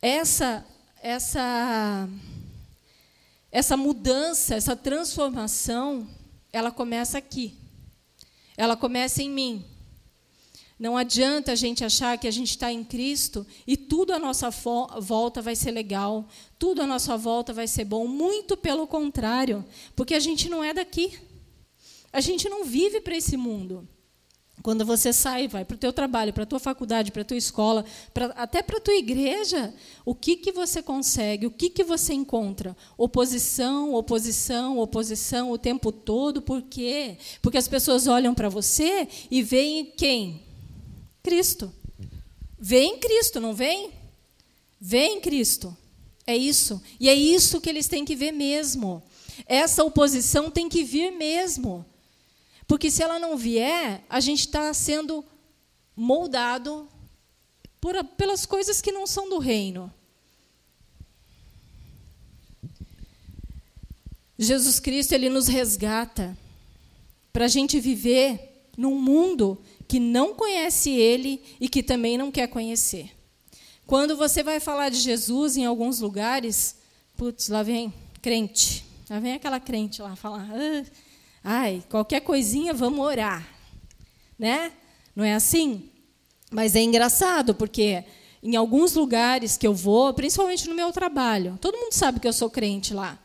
Essa 0.00 0.64
essa 1.02 2.08
essa 3.50 3.76
mudança, 3.76 4.54
essa 4.54 4.74
transformação, 4.74 6.08
ela 6.50 6.70
começa 6.70 7.18
aqui. 7.18 7.54
Ela 8.56 8.76
começa 8.76 9.22
em 9.22 9.28
mim. 9.28 9.64
Não 10.78 10.96
adianta 10.96 11.52
a 11.52 11.54
gente 11.54 11.84
achar 11.84 12.16
que 12.16 12.26
a 12.26 12.30
gente 12.30 12.50
está 12.50 12.72
em 12.72 12.82
Cristo 12.82 13.46
e 13.66 13.76
tudo 13.76 14.12
à 14.12 14.18
nossa 14.18 14.48
volta 14.50 15.42
vai 15.42 15.54
ser 15.54 15.70
legal, 15.70 16.26
tudo 16.58 16.80
à 16.80 16.86
nossa 16.86 17.16
volta 17.16 17.52
vai 17.52 17.68
ser 17.68 17.84
bom. 17.84 18.06
Muito 18.06 18.56
pelo 18.56 18.86
contrário, 18.86 19.64
porque 19.94 20.14
a 20.14 20.20
gente 20.20 20.48
não 20.48 20.64
é 20.64 20.72
daqui. 20.72 21.18
A 22.10 22.20
gente 22.20 22.48
não 22.48 22.64
vive 22.64 23.00
para 23.00 23.16
esse 23.16 23.36
mundo. 23.36 23.86
Quando 24.60 24.84
você 24.84 25.12
sai, 25.12 25.48
vai 25.48 25.64
para 25.64 25.74
o 25.74 25.78
teu 25.78 25.92
trabalho, 25.92 26.32
para 26.32 26.44
a 26.44 26.46
tua 26.46 26.60
faculdade, 26.60 27.10
para 27.10 27.22
a 27.22 27.24
tua 27.24 27.36
escola, 27.36 27.84
pra, 28.12 28.26
até 28.36 28.62
para 28.62 28.76
a 28.76 28.80
tua 28.80 28.94
igreja, 28.94 29.74
o 30.04 30.14
que, 30.14 30.36
que 30.36 30.52
você 30.52 30.82
consegue, 30.82 31.46
o 31.46 31.50
que, 31.50 31.70
que 31.70 31.82
você 31.82 32.12
encontra? 32.12 32.76
Oposição, 32.96 33.94
oposição, 33.94 34.78
oposição 34.78 35.50
o 35.50 35.58
tempo 35.58 35.90
todo. 35.90 36.42
Por 36.42 36.62
quê? 36.62 37.16
Porque 37.40 37.58
as 37.58 37.66
pessoas 37.66 38.06
olham 38.06 38.34
para 38.34 38.48
você 38.48 39.08
e 39.30 39.42
veem 39.42 39.86
quem? 39.96 40.42
Cristo. 41.22 41.72
Vem 42.58 42.98
Cristo, 42.98 43.40
não 43.40 43.54
vem? 43.54 43.90
Vem 44.80 45.20
Cristo. 45.20 45.76
É 46.24 46.36
isso. 46.36 46.80
E 47.00 47.08
é 47.08 47.14
isso 47.14 47.60
que 47.60 47.68
eles 47.68 47.88
têm 47.88 48.04
que 48.04 48.14
ver 48.14 48.30
mesmo. 48.30 49.02
Essa 49.46 49.82
oposição 49.82 50.50
tem 50.50 50.68
que 50.68 50.84
vir 50.84 51.10
mesmo. 51.10 51.84
Porque 52.66 52.90
se 52.90 53.02
ela 53.02 53.18
não 53.18 53.36
vier, 53.36 54.04
a 54.08 54.20
gente 54.20 54.40
está 54.40 54.72
sendo 54.72 55.24
moldado 55.96 56.88
por, 57.80 58.02
pelas 58.16 58.46
coisas 58.46 58.80
que 58.80 58.92
não 58.92 59.06
são 59.06 59.28
do 59.28 59.38
reino. 59.38 59.92
Jesus 64.38 64.80
Cristo 64.80 65.12
ele 65.12 65.28
nos 65.28 65.46
resgata 65.46 66.36
para 67.32 67.44
a 67.44 67.48
gente 67.48 67.78
viver 67.78 68.68
num 68.76 68.98
mundo 69.00 69.60
que 69.86 70.00
não 70.00 70.34
conhece 70.34 70.90
Ele 70.90 71.42
e 71.60 71.68
que 71.68 71.82
também 71.82 72.16
não 72.16 72.30
quer 72.30 72.48
conhecer. 72.48 73.10
Quando 73.86 74.16
você 74.16 74.42
vai 74.42 74.58
falar 74.60 74.88
de 74.88 74.98
Jesus 74.98 75.56
em 75.56 75.64
alguns 75.64 76.00
lugares, 76.00 76.76
putz, 77.16 77.48
lá 77.48 77.62
vem 77.62 77.92
crente, 78.20 78.84
lá 79.08 79.18
vem 79.18 79.34
aquela 79.34 79.60
crente 79.60 80.00
lá 80.00 80.16
falar. 80.16 80.48
Ah, 80.50 80.84
Ai, 81.42 81.82
qualquer 81.88 82.20
coisinha, 82.20 82.72
vamos 82.72 83.04
orar. 83.04 83.46
Né? 84.38 84.72
Não 85.14 85.24
é 85.24 85.34
assim? 85.34 85.90
Mas 86.50 86.76
é 86.76 86.82
engraçado, 86.82 87.54
porque 87.54 88.04
em 88.42 88.56
alguns 88.56 88.94
lugares 88.94 89.56
que 89.56 89.66
eu 89.66 89.74
vou, 89.74 90.12
principalmente 90.12 90.68
no 90.68 90.74
meu 90.74 90.92
trabalho, 90.92 91.58
todo 91.60 91.78
mundo 91.78 91.92
sabe 91.92 92.20
que 92.20 92.28
eu 92.28 92.32
sou 92.32 92.50
crente 92.50 92.92
lá. 92.92 93.18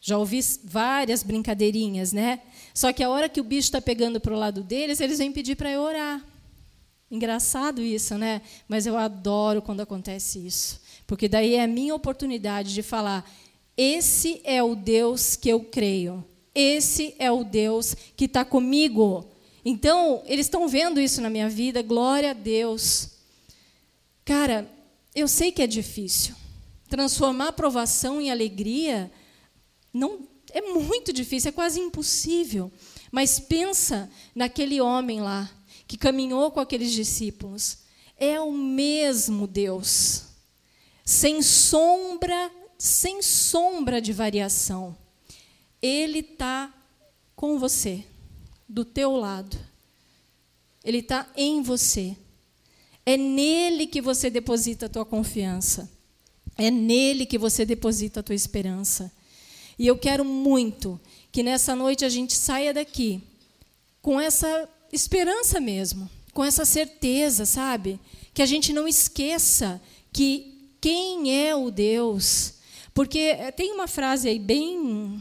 Já 0.00 0.16
ouvi 0.16 0.40
várias 0.64 1.22
brincadeirinhas, 1.22 2.12
né? 2.12 2.40
Só 2.72 2.92
que 2.92 3.02
a 3.02 3.10
hora 3.10 3.28
que 3.28 3.40
o 3.40 3.44
bicho 3.44 3.66
está 3.66 3.80
pegando 3.80 4.20
para 4.20 4.32
o 4.32 4.38
lado 4.38 4.62
deles, 4.62 5.00
eles 5.00 5.18
vêm 5.18 5.32
pedir 5.32 5.56
para 5.56 5.70
eu 5.70 5.80
orar. 5.80 6.24
Engraçado 7.10 7.82
isso, 7.82 8.16
né? 8.16 8.42
Mas 8.68 8.86
eu 8.86 8.96
adoro 8.96 9.62
quando 9.62 9.80
acontece 9.80 10.46
isso. 10.46 10.80
Porque 11.06 11.26
daí 11.26 11.54
é 11.54 11.64
a 11.64 11.66
minha 11.66 11.94
oportunidade 11.94 12.74
de 12.74 12.82
falar: 12.82 13.28
esse 13.76 14.40
é 14.44 14.62
o 14.62 14.76
Deus 14.76 15.34
que 15.34 15.48
eu 15.48 15.60
creio. 15.60 16.24
Esse 16.60 17.14
é 17.20 17.30
o 17.30 17.44
Deus 17.44 17.94
que 18.16 18.24
está 18.24 18.44
comigo. 18.44 19.30
Então, 19.64 20.24
eles 20.26 20.46
estão 20.46 20.66
vendo 20.66 21.00
isso 21.00 21.20
na 21.20 21.30
minha 21.30 21.48
vida, 21.48 21.82
glória 21.82 22.32
a 22.32 22.34
Deus. 22.34 23.10
Cara, 24.24 24.68
eu 25.14 25.28
sei 25.28 25.52
que 25.52 25.62
é 25.62 25.68
difícil. 25.68 26.34
Transformar 26.88 27.52
provação 27.52 28.20
em 28.20 28.32
alegria 28.32 29.08
não 29.94 30.18
é 30.50 30.60
muito 30.60 31.12
difícil, 31.12 31.50
é 31.50 31.52
quase 31.52 31.78
impossível. 31.78 32.72
Mas 33.12 33.38
pensa 33.38 34.10
naquele 34.34 34.80
homem 34.80 35.20
lá 35.20 35.48
que 35.86 35.96
caminhou 35.96 36.50
com 36.50 36.58
aqueles 36.58 36.90
discípulos. 36.90 37.78
É 38.16 38.40
o 38.40 38.50
mesmo 38.50 39.46
Deus, 39.46 40.24
sem 41.04 41.40
sombra, 41.40 42.50
sem 42.76 43.22
sombra 43.22 44.00
de 44.02 44.12
variação. 44.12 44.96
Ele 45.80 46.20
está 46.20 46.72
com 47.36 47.58
você, 47.58 48.04
do 48.68 48.84
teu 48.84 49.16
lado. 49.16 49.56
Ele 50.84 50.98
está 50.98 51.26
em 51.36 51.62
você. 51.62 52.16
É 53.04 53.16
nele 53.16 53.86
que 53.86 54.00
você 54.00 54.28
deposita 54.30 54.86
a 54.86 54.88
tua 54.88 55.04
confiança. 55.04 55.90
É 56.56 56.70
nele 56.70 57.26
que 57.26 57.38
você 57.38 57.64
deposita 57.64 58.20
a 58.20 58.22
tua 58.22 58.34
esperança. 58.34 59.12
E 59.78 59.86
eu 59.86 59.96
quero 59.96 60.24
muito 60.24 61.00
que 61.30 61.42
nessa 61.42 61.76
noite 61.76 62.04
a 62.04 62.08
gente 62.08 62.34
saia 62.34 62.74
daqui 62.74 63.22
com 64.02 64.20
essa 64.20 64.68
esperança 64.92 65.60
mesmo, 65.60 66.10
com 66.32 66.44
essa 66.44 66.64
certeza, 66.64 67.44
sabe? 67.44 68.00
que 68.38 68.42
a 68.42 68.46
gente 68.46 68.72
não 68.72 68.86
esqueça 68.86 69.82
que 70.12 70.70
quem 70.80 71.44
é 71.44 71.56
o 71.56 71.72
Deus. 71.72 72.54
Porque 72.94 73.18
eh, 73.18 73.50
tem 73.50 73.72
uma 73.72 73.88
frase 73.88 74.28
aí 74.28 74.38
bem 74.38 75.20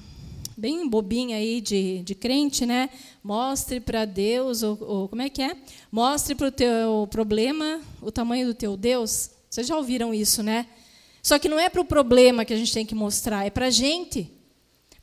bem 0.57 0.89
bobinha 0.89 1.37
aí 1.37 1.61
de, 1.61 2.01
de 2.01 2.15
crente, 2.15 2.65
né? 2.65 2.89
Mostre 3.23 3.79
para 3.79 4.05
Deus, 4.05 4.63
ou, 4.63 4.77
ou, 4.81 5.07
como 5.07 5.21
é 5.21 5.29
que 5.29 5.43
é? 5.43 5.55
Mostre 5.91 6.33
para 6.33 6.47
o 6.47 6.51
teu 6.51 7.07
problema 7.11 7.79
o 8.01 8.11
tamanho 8.11 8.47
do 8.47 8.55
teu 8.55 8.75
Deus. 8.75 9.29
Vocês 9.47 9.67
já 9.67 9.77
ouviram 9.77 10.11
isso, 10.11 10.41
né? 10.41 10.65
Só 11.21 11.37
que 11.37 11.47
não 11.47 11.59
é 11.59 11.69
para 11.69 11.81
o 11.81 11.85
problema 11.85 12.43
que 12.43 12.53
a 12.53 12.57
gente 12.57 12.73
tem 12.73 12.85
que 12.85 12.95
mostrar, 12.95 13.45
é 13.45 13.51
para 13.51 13.67
a 13.67 13.69
gente. 13.69 14.31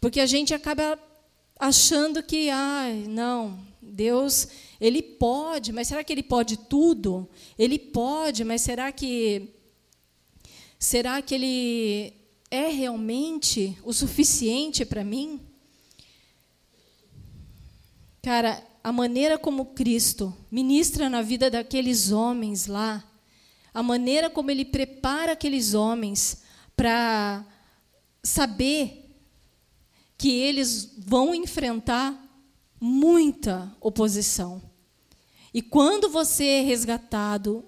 Porque 0.00 0.18
a 0.18 0.26
gente 0.26 0.52
acaba 0.52 0.98
achando 1.58 2.20
que, 2.22 2.50
ai, 2.50 3.04
não, 3.08 3.58
Deus, 3.80 4.48
ele 4.80 5.02
pode, 5.02 5.72
mas 5.72 5.86
será 5.86 6.02
que 6.02 6.12
ele 6.12 6.22
pode 6.22 6.56
tudo? 6.56 7.28
Ele 7.56 7.78
pode, 7.78 8.42
mas 8.42 8.60
será 8.60 8.90
que 8.90 9.50
será 10.78 11.22
que 11.22 11.34
ele 11.34 12.23
é 12.50 12.68
realmente 12.68 13.76
o 13.82 13.92
suficiente 13.92 14.84
para 14.84 15.04
mim? 15.04 15.40
Cara, 18.22 18.62
a 18.82 18.92
maneira 18.92 19.38
como 19.38 19.66
Cristo 19.66 20.34
ministra 20.50 21.08
na 21.08 21.22
vida 21.22 21.50
daqueles 21.50 22.10
homens 22.10 22.66
lá, 22.66 23.04
a 23.72 23.82
maneira 23.82 24.30
como 24.30 24.50
ele 24.50 24.64
prepara 24.64 25.32
aqueles 25.32 25.74
homens 25.74 26.42
para 26.76 27.44
saber 28.22 29.04
que 30.16 30.30
eles 30.30 30.94
vão 30.98 31.34
enfrentar 31.34 32.18
muita 32.80 33.74
oposição. 33.80 34.62
E 35.52 35.62
quando 35.62 36.08
você 36.08 36.44
é 36.44 36.60
resgatado, 36.62 37.64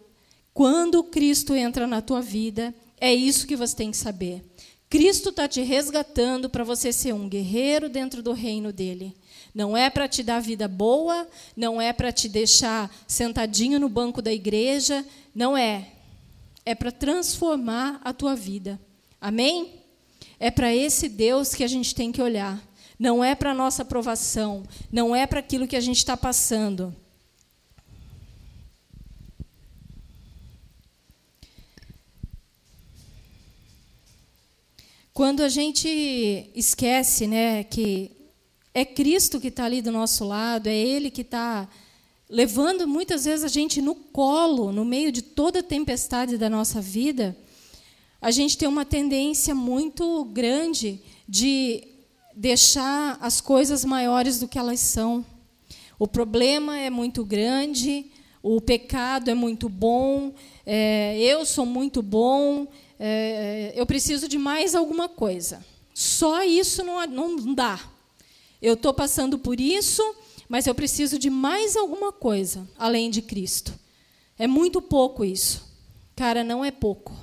quando 0.53 1.05
Cristo 1.05 1.55
entra 1.55 1.87
na 1.87 2.01
tua 2.01 2.21
vida, 2.21 2.75
é 2.99 3.15
isso 3.15 3.47
que 3.47 3.57
você 3.57 3.77
tem 3.77 3.91
que 3.91 3.97
saber. 3.97 4.45
Cristo 4.89 5.31
está 5.31 5.49
te 5.49 5.63
resgatando 5.63 6.49
para 6.49 6.63
você 6.63 6.93
ser 6.93 7.13
um 7.13 7.29
guerreiro 7.29 7.89
dentro 7.89 8.23
do 8.23 8.33
reino 8.33 8.73
dele. 8.73 9.17
Não 9.55 9.77
é 9.77 9.91
para 9.91 10.07
te 10.07 10.23
dar 10.23 10.41
vida 10.41 10.69
boa, 10.69 11.27
não 11.57 11.81
é 11.81 11.93
para 11.93 12.13
te 12.13 12.29
deixar 12.29 12.95
sentadinho 13.07 13.81
no 13.81 13.89
banco 13.89 14.23
da 14.23 14.33
igreja, 14.33 15.05
não 15.35 15.57
é. 15.57 15.89
É 16.65 16.75
para 16.75 16.93
transformar 16.93 18.01
a 18.05 18.13
tua 18.13 18.37
vida. 18.37 18.79
Amém? 19.21 19.83
É 20.39 20.51
para 20.51 20.75
esse 20.75 21.09
Deus 21.09 21.55
que 21.55 21.65
a 21.65 21.69
gente 21.69 21.95
tem 21.95 22.13
que 22.13 22.23
olhar. 22.23 22.63
Não 22.99 23.25
é 23.25 23.35
para 23.35 23.51
a 23.51 23.55
nossa 23.55 23.83
aprovação, 23.83 24.63
não 24.91 25.15
é 25.15 25.27
para 25.27 25.41
aquilo 25.41 25.67
que 25.67 25.77
a 25.77 25.81
gente 25.81 25.99
está 25.99 26.17
passando. 26.17 26.95
Quando 35.17 35.43
a 35.43 35.49
gente 35.49 36.51
esquece 36.55 37.27
né, 37.27 37.65
que 37.65 38.11
é 38.75 38.85
Cristo 38.85 39.41
que 39.41 39.49
está 39.49 39.65
ali 39.65 39.81
do 39.81 39.91
nosso 39.91 40.27
lado, 40.27 40.67
é 40.67 40.77
Ele 40.77 41.11
que 41.11 41.23
está 41.23 41.67
levando 42.29 42.87
muitas 42.87 43.25
vezes 43.25 43.43
a 43.43 43.49
gente 43.49 43.81
no 43.81 43.95
colo, 43.95 44.71
no 44.71 44.85
meio 44.85 45.11
de 45.11 45.23
toda 45.23 45.61
a 45.61 45.63
tempestade 45.63 46.37
da 46.37 46.51
nossa 46.51 46.83
vida, 46.83 47.35
a 48.21 48.31
gente 48.31 48.59
tem 48.59 48.69
uma 48.69 48.85
tendência 48.85 49.55
muito 49.55 50.23
grande 50.27 51.01
de 51.27 51.83
deixar 52.35 53.17
as 53.19 53.41
coisas 53.41 53.87
maiores 53.87 54.39
do 54.39 54.47
que 54.47 54.59
elas 54.59 54.81
são. 54.81 55.25
O 55.99 56.07
problema 56.07 56.79
é 56.79 56.91
muito 56.91 57.25
grande, 57.25 58.11
o 58.49 58.61
pecado 58.61 59.29
é 59.29 59.35
muito 59.35 59.69
bom, 59.69 60.33
é, 60.65 61.19
eu 61.19 61.45
sou 61.45 61.67
muito 61.67 62.01
bom, 62.01 62.69
é, 62.97 63.73
eu 63.75 63.85
preciso 63.85 64.29
de 64.29 64.39
mais 64.39 64.73
alguma 64.73 65.09
coisa. 65.09 65.67
Só 65.93 66.45
isso 66.45 66.85
não, 66.85 67.05
não 67.09 67.55
dá. 67.55 67.81
Eu 68.63 68.75
estou 68.75 68.95
passando 68.95 69.37
por 69.37 69.59
isso, 69.59 70.01
mas 70.49 70.69
eu 70.69 70.77
preciso 70.77 71.19
de 71.19 71.29
mais 71.29 71.75
alguma 71.75 72.13
coisa 72.13 72.69
além 72.79 73.11
de 73.11 73.21
Cristo. 73.21 73.77
É 74.39 74.47
muito 74.47 74.81
pouco 74.81 75.25
isso. 75.25 75.65
Cara, 76.15 76.45
não 76.45 76.65
é 76.65 76.71
pouco. 76.71 77.17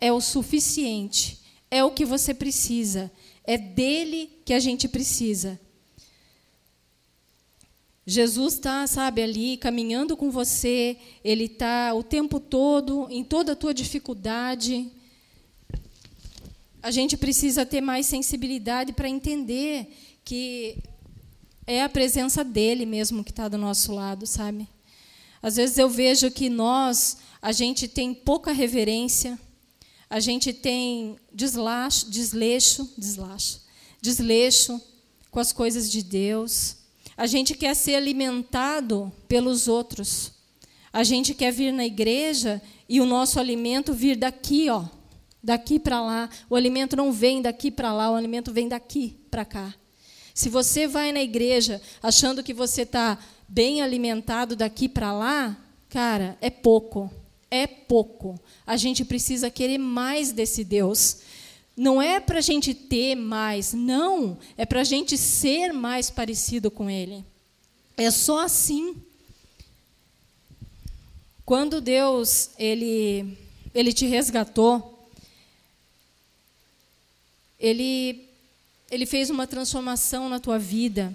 É 0.00 0.12
o 0.12 0.20
suficiente. 0.20 1.38
É 1.70 1.84
o 1.84 1.92
que 1.92 2.04
você 2.04 2.34
precisa. 2.34 3.12
É 3.44 3.56
dele 3.56 4.28
que 4.44 4.52
a 4.52 4.58
gente 4.58 4.88
precisa. 4.88 5.60
Jesus 8.10 8.54
está, 8.54 8.86
sabe, 8.86 9.20
ali 9.20 9.58
caminhando 9.58 10.16
com 10.16 10.30
você, 10.30 10.96
Ele 11.22 11.44
está 11.44 11.92
o 11.92 12.02
tempo 12.02 12.40
todo, 12.40 13.06
em 13.10 13.22
toda 13.22 13.52
a 13.52 13.54
tua 13.54 13.74
dificuldade, 13.74 14.90
a 16.82 16.90
gente 16.90 17.18
precisa 17.18 17.66
ter 17.66 17.82
mais 17.82 18.06
sensibilidade 18.06 18.94
para 18.94 19.10
entender 19.10 19.94
que 20.24 20.78
é 21.66 21.82
a 21.82 21.88
presença 21.90 22.42
dele 22.42 22.86
mesmo 22.86 23.22
que 23.22 23.30
está 23.30 23.46
do 23.46 23.58
nosso 23.58 23.92
lado, 23.92 24.26
sabe? 24.26 24.66
Às 25.42 25.56
vezes 25.56 25.76
eu 25.76 25.90
vejo 25.90 26.30
que 26.30 26.48
nós, 26.48 27.18
a 27.42 27.52
gente 27.52 27.86
tem 27.86 28.14
pouca 28.14 28.52
reverência, 28.52 29.38
a 30.08 30.18
gente 30.18 30.54
tem 30.54 31.18
deslacho, 31.30 32.08
desleixo, 32.08 32.90
deslacho, 32.96 33.60
desleixo 34.00 34.80
com 35.30 35.40
as 35.40 35.52
coisas 35.52 35.92
de 35.92 36.02
Deus. 36.02 36.78
A 37.18 37.26
gente 37.26 37.56
quer 37.56 37.74
ser 37.74 37.96
alimentado 37.96 39.12
pelos 39.26 39.66
outros. 39.66 40.30
A 40.92 41.02
gente 41.02 41.34
quer 41.34 41.50
vir 41.50 41.72
na 41.72 41.84
igreja 41.84 42.62
e 42.88 43.00
o 43.00 43.04
nosso 43.04 43.40
alimento 43.40 43.92
vir 43.92 44.16
daqui, 44.16 44.70
ó, 44.70 44.84
daqui 45.42 45.80
para 45.80 46.00
lá. 46.00 46.30
O 46.48 46.54
alimento 46.54 46.94
não 46.94 47.12
vem 47.12 47.42
daqui 47.42 47.72
para 47.72 47.92
lá, 47.92 48.08
o 48.08 48.14
alimento 48.14 48.52
vem 48.52 48.68
daqui 48.68 49.16
para 49.28 49.44
cá. 49.44 49.74
Se 50.32 50.48
você 50.48 50.86
vai 50.86 51.10
na 51.10 51.20
igreja 51.20 51.82
achando 52.00 52.40
que 52.40 52.54
você 52.54 52.82
está 52.82 53.18
bem 53.48 53.82
alimentado 53.82 54.54
daqui 54.54 54.88
para 54.88 55.12
lá, 55.12 55.56
cara, 55.88 56.38
é 56.40 56.50
pouco. 56.50 57.10
É 57.50 57.66
pouco. 57.66 58.38
A 58.64 58.76
gente 58.76 59.04
precisa 59.04 59.50
querer 59.50 59.78
mais 59.78 60.30
desse 60.30 60.62
Deus. 60.62 61.16
Não 61.78 62.02
é 62.02 62.18
para 62.18 62.38
a 62.38 62.42
gente 62.42 62.74
ter 62.74 63.14
mais, 63.14 63.72
não. 63.72 64.36
É 64.56 64.66
para 64.66 64.80
a 64.80 64.84
gente 64.84 65.16
ser 65.16 65.72
mais 65.72 66.10
parecido 66.10 66.72
com 66.72 66.90
Ele. 66.90 67.24
É 67.96 68.10
só 68.10 68.40
assim. 68.40 69.00
Quando 71.46 71.80
Deus 71.80 72.50
ele, 72.58 73.38
ele 73.72 73.92
te 73.92 74.06
resgatou, 74.06 75.08
ele, 77.60 78.28
ele 78.90 79.06
fez 79.06 79.30
uma 79.30 79.46
transformação 79.46 80.28
na 80.28 80.40
tua 80.40 80.58
vida. 80.58 81.14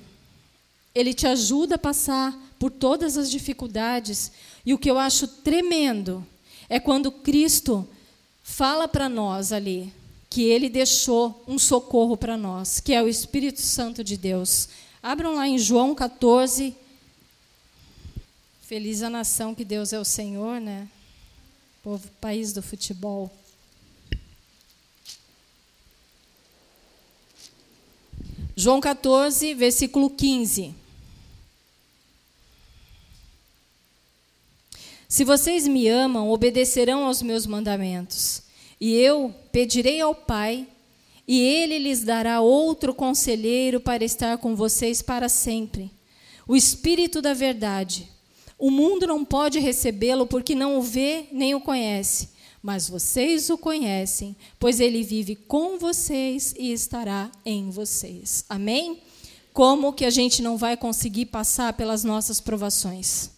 Ele 0.96 1.14
te 1.14 1.28
ajuda 1.28 1.76
a 1.76 1.78
passar 1.78 2.34
por 2.58 2.72
todas 2.72 3.18
as 3.18 3.30
dificuldades. 3.30 4.32
E 4.66 4.74
o 4.74 4.78
que 4.78 4.90
eu 4.90 4.98
acho 4.98 5.28
tremendo 5.28 6.26
é 6.70 6.80
quando 6.80 7.12
Cristo 7.12 7.86
fala 8.42 8.88
para 8.88 9.10
nós 9.10 9.52
ali 9.52 9.92
que 10.34 10.42
ele 10.42 10.68
deixou 10.68 11.44
um 11.48 11.60
socorro 11.60 12.18
para 12.18 12.36
nós, 12.36 12.80
que 12.80 12.92
é 12.92 13.04
o 13.04 13.08
Espírito 13.08 13.62
Santo 13.62 14.04
de 14.04 14.18
Deus. 14.18 14.68
Abram 15.02 15.36
lá 15.36 15.48
em 15.48 15.60
João 15.60 15.94
14. 15.94 16.76
Feliz 18.64 19.04
a 19.04 19.12
nação 19.12 19.54
que 19.54 19.64
Deus 19.64 19.94
é 19.94 20.00
o 20.00 20.04
Senhor, 20.04 20.60
né? 20.60 20.90
Povo, 21.84 22.10
país 22.20 22.52
do 22.52 22.64
futebol. 22.64 23.32
João 28.56 28.82
14, 28.82 29.54
versículo 29.54 30.10
15. 30.10 30.74
Se 35.08 35.24
vocês 35.24 35.68
me 35.68 35.88
amam, 35.88 36.32
obedecerão 36.32 37.06
aos 37.06 37.22
meus 37.22 37.46
mandamentos. 37.46 38.43
E 38.84 38.96
eu 38.96 39.34
pedirei 39.50 40.02
ao 40.02 40.14
Pai, 40.14 40.68
e 41.26 41.40
ele 41.40 41.78
lhes 41.78 42.04
dará 42.04 42.42
outro 42.42 42.94
conselheiro 42.94 43.80
para 43.80 44.04
estar 44.04 44.38
com 44.40 44.58
vocês 44.58 45.02
para 45.02 45.30
sempre. 45.30 45.90
O 46.46 46.54
Espírito 46.54 47.22
da 47.22 47.34
Verdade. 47.34 48.10
O 48.60 48.70
mundo 48.70 49.08
não 49.08 49.24
pode 49.24 49.58
recebê-lo 49.58 50.28
porque 50.28 50.54
não 50.54 50.78
o 50.78 50.82
vê 50.82 51.28
nem 51.32 51.56
o 51.56 51.62
conhece 51.62 52.34
mas 52.64 52.88
vocês 52.88 53.50
o 53.50 53.58
conhecem, 53.58 54.38
pois 54.58 54.80
ele 54.80 55.04
vive 55.04 55.36
com 55.36 55.78
vocês 55.78 56.56
e 56.58 56.72
estará 56.72 57.30
em 57.46 57.70
vocês. 57.70 58.46
Amém? 58.48 59.02
Como 59.52 59.92
que 59.92 60.06
a 60.06 60.10
gente 60.10 60.42
não 60.42 60.58
vai 60.58 60.78
conseguir 60.78 61.26
passar 61.26 61.74
pelas 61.74 62.06
nossas 62.06 62.40
provações? 62.40 63.32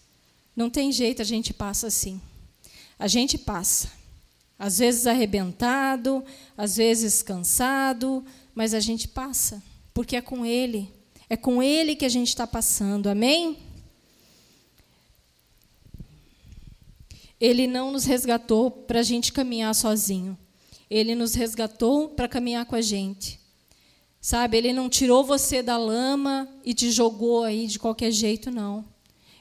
Não 0.55 0.69
tem 0.69 0.91
jeito, 0.91 1.23
a 1.23 1.25
gente 1.25 1.55
passa 1.55 1.87
assim. 1.87 2.21
A 2.99 3.07
gente 3.07 3.35
passa. 3.35 4.04
Às 4.57 4.79
vezes 4.79 5.05
arrebentado, 5.05 6.23
às 6.57 6.77
vezes 6.77 7.21
cansado, 7.21 8.23
mas 8.53 8.73
a 8.73 8.79
gente 8.79 9.07
passa, 9.07 9.61
porque 9.93 10.15
é 10.15 10.21
com 10.21 10.45
Ele. 10.45 10.93
É 11.29 11.35
com 11.35 11.61
Ele 11.61 11.95
que 11.95 12.05
a 12.05 12.09
gente 12.09 12.29
está 12.29 12.47
passando. 12.47 13.07
Amém? 13.07 13.57
Ele 17.39 17.67
não 17.67 17.91
nos 17.91 18.05
resgatou 18.05 18.71
para 18.71 18.99
a 18.99 19.03
gente 19.03 19.33
caminhar 19.33 19.75
sozinho. 19.75 20.37
Ele 20.89 21.15
nos 21.15 21.33
resgatou 21.33 22.09
para 22.09 22.27
caminhar 22.27 22.65
com 22.65 22.75
a 22.75 22.81
gente. 22.81 23.39
Sabe, 24.21 24.57
ele 24.57 24.73
não 24.73 24.89
tirou 24.89 25.23
você 25.23 25.61
da 25.61 25.77
lama 25.77 26.49
e 26.63 26.73
te 26.73 26.89
jogou 26.89 27.43
aí 27.43 27.67
de 27.67 27.77
qualquer 27.77 28.11
jeito, 28.11 28.49
não. 28.49 28.85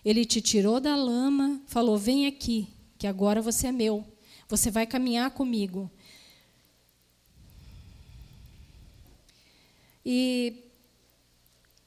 Ele 0.05 0.25
te 0.27 0.43
tirou 0.43 0.79
da 0.79 0.95
lama, 0.95 1.63
falou: 1.67 1.97
vem 1.97 2.27
aqui, 2.27 2.69
que 2.99 3.07
agora 3.07 3.41
você 3.41 3.69
é 3.69 3.73
meu. 3.73 4.05
Você 4.57 4.71
vai 4.71 4.87
caminhar 4.87 5.33
comigo. 5.33 5.91
E 10.07 10.63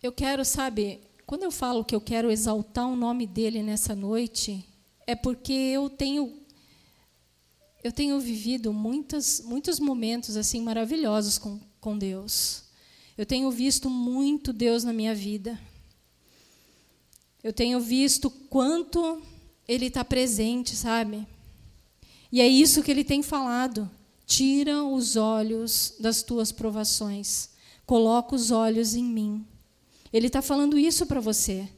eu 0.04 0.12
quero, 0.12 0.44
sabe, 0.44 1.00
quando 1.26 1.44
eu 1.44 1.52
falo 1.52 1.86
que 1.86 1.96
eu 1.96 2.02
quero 2.02 2.30
exaltar 2.30 2.86
o 2.86 2.96
nome 2.96 3.26
dele 3.26 3.64
nessa 3.64 3.96
noite, 3.96 4.68
é 5.06 5.16
porque 5.16 5.54
eu 5.54 5.90
tenho 5.90 6.42
eu 7.82 7.92
tenho 7.94 8.20
vivido 8.20 8.74
muitos 8.74 9.40
muitos 9.40 9.80
momentos 9.80 10.36
assim 10.36 10.62
maravilhosos 10.62 11.38
com, 11.38 11.62
com 11.80 11.98
Deus. 11.98 12.64
Eu 13.18 13.26
tenho 13.26 13.50
visto 13.50 13.90
muito 13.90 14.52
Deus 14.52 14.84
na 14.84 14.92
minha 14.92 15.16
vida. 15.16 15.58
Eu 17.42 17.54
tenho 17.54 17.80
visto 17.80 18.30
quanto 18.30 19.22
Ele 19.66 19.86
está 19.86 20.04
presente, 20.04 20.76
sabe? 20.76 21.26
E 22.32 22.42
é 22.42 22.48
isso 22.48 22.84
que 22.84 22.92
Ele 22.92 23.04
tem 23.04 23.22
falado. 23.22 23.90
Tira 24.26 24.84
os 24.84 25.16
olhos 25.16 25.96
das 26.00 26.22
tuas 26.22 26.52
provações, 26.52 27.50
coloca 27.86 28.36
os 28.36 28.52
olhos 28.52 28.94
em 28.96 29.04
mim. 29.04 29.46
Ele 30.12 30.28
está 30.28 30.42
falando 30.42 30.78
isso 30.78 31.06
para 31.06 31.20
você. 31.20 31.70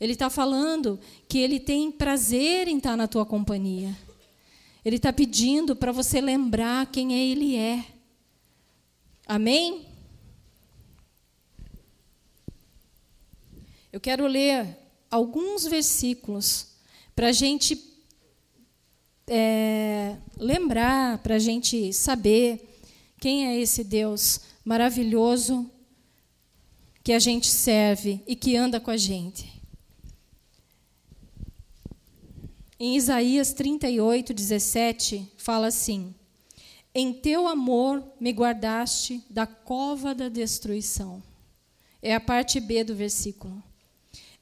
Ele 0.00 0.12
está 0.12 0.30
falando 0.30 1.00
que 1.28 1.38
Ele 1.38 1.58
tem 1.58 1.90
prazer 1.90 2.68
em 2.68 2.76
estar 2.76 2.90
tá 2.90 2.96
na 2.96 3.08
tua 3.08 3.26
companhia. 3.26 3.96
Ele 4.84 4.96
está 4.96 5.12
pedindo 5.12 5.74
para 5.74 5.92
você 5.92 6.20
lembrar 6.20 6.86
quem 6.86 7.14
é 7.14 7.18
Ele 7.18 7.56
é. 7.56 7.84
Amém? 9.26 9.86
Eu 13.92 14.00
quero 14.00 14.26
ler 14.26 14.76
alguns 15.10 15.66
versículos 15.66 16.68
para 17.16 17.28
a 17.28 17.32
gente 17.32 17.74
é, 19.28 20.16
lembrar, 20.36 21.18
para 21.18 21.36
a 21.36 21.38
gente 21.38 21.92
saber 21.92 22.82
quem 23.20 23.46
é 23.46 23.60
esse 23.60 23.84
Deus 23.84 24.40
maravilhoso 24.64 25.70
que 27.02 27.12
a 27.12 27.18
gente 27.18 27.46
serve 27.46 28.22
e 28.26 28.36
que 28.36 28.56
anda 28.56 28.78
com 28.78 28.90
a 28.90 28.96
gente. 28.96 29.58
Em 32.78 32.96
Isaías 32.96 33.52
38, 33.52 34.32
17, 34.32 35.32
fala 35.36 35.66
assim: 35.66 36.14
Em 36.94 37.12
teu 37.12 37.48
amor 37.48 38.04
me 38.20 38.30
guardaste 38.30 39.24
da 39.28 39.46
cova 39.46 40.14
da 40.14 40.28
destruição. 40.28 41.22
É 42.00 42.14
a 42.14 42.20
parte 42.20 42.60
B 42.60 42.84
do 42.84 42.94
versículo. 42.94 43.62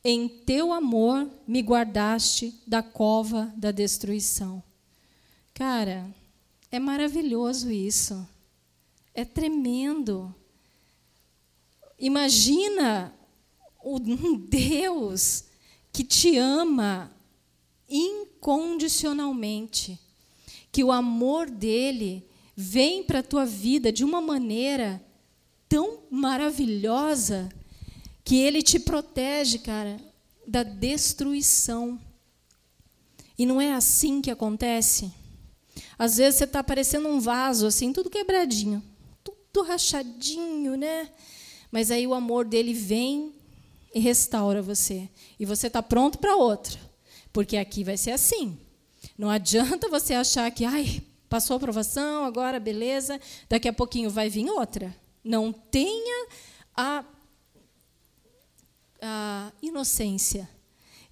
Em 0.04 0.28
teu 0.28 0.72
amor 0.72 1.30
me 1.48 1.60
guardaste 1.60 2.54
da 2.66 2.82
cova 2.82 3.52
da 3.56 3.70
destruição. 3.70 4.62
Cara, 5.56 6.08
é 6.70 6.78
maravilhoso 6.78 7.68
isso. 7.70 8.28
É 9.14 9.24
tremendo. 9.24 10.34
Imagina 11.98 13.14
um 13.82 14.36
Deus 14.36 15.44
que 15.90 16.04
te 16.04 16.36
ama 16.36 17.10
incondicionalmente, 17.88 19.98
que 20.70 20.84
o 20.84 20.92
amor 20.92 21.48
dele 21.48 22.28
vem 22.54 23.02
para 23.02 23.20
a 23.20 23.22
tua 23.22 23.46
vida 23.46 23.90
de 23.90 24.04
uma 24.04 24.20
maneira 24.20 25.02
tão 25.66 26.00
maravilhosa 26.10 27.48
que 28.22 28.36
ele 28.36 28.62
te 28.62 28.78
protege, 28.78 29.60
cara, 29.60 29.98
da 30.46 30.62
destruição. 30.62 31.98
E 33.38 33.46
não 33.46 33.58
é 33.58 33.72
assim 33.72 34.20
que 34.20 34.30
acontece? 34.30 35.10
Às 35.98 36.16
vezes 36.16 36.38
você 36.38 36.44
está 36.44 36.62
parecendo 36.62 37.08
um 37.08 37.20
vaso, 37.20 37.66
assim, 37.66 37.92
tudo 37.92 38.10
quebradinho, 38.10 38.82
tudo 39.22 39.66
rachadinho, 39.66 40.76
né? 40.76 41.10
Mas 41.70 41.90
aí 41.90 42.06
o 42.06 42.14
amor 42.14 42.44
dele 42.44 42.72
vem 42.72 43.34
e 43.94 44.00
restaura 44.00 44.62
você. 44.62 45.08
E 45.38 45.44
você 45.44 45.66
está 45.66 45.82
pronto 45.82 46.18
para 46.18 46.36
outra. 46.36 46.78
Porque 47.32 47.56
aqui 47.56 47.84
vai 47.84 47.96
ser 47.96 48.12
assim. 48.12 48.58
Não 49.16 49.30
adianta 49.30 49.88
você 49.88 50.14
achar 50.14 50.50
que, 50.50 50.64
ai, 50.64 51.02
passou 51.28 51.54
a 51.54 51.56
aprovação, 51.56 52.24
agora 52.24 52.60
beleza, 52.60 53.20
daqui 53.48 53.68
a 53.68 53.72
pouquinho 53.72 54.10
vai 54.10 54.28
vir 54.28 54.48
outra. 54.50 54.94
Não 55.24 55.52
tenha 55.52 56.28
a 56.74 57.04
a 59.00 59.52
inocência 59.62 60.48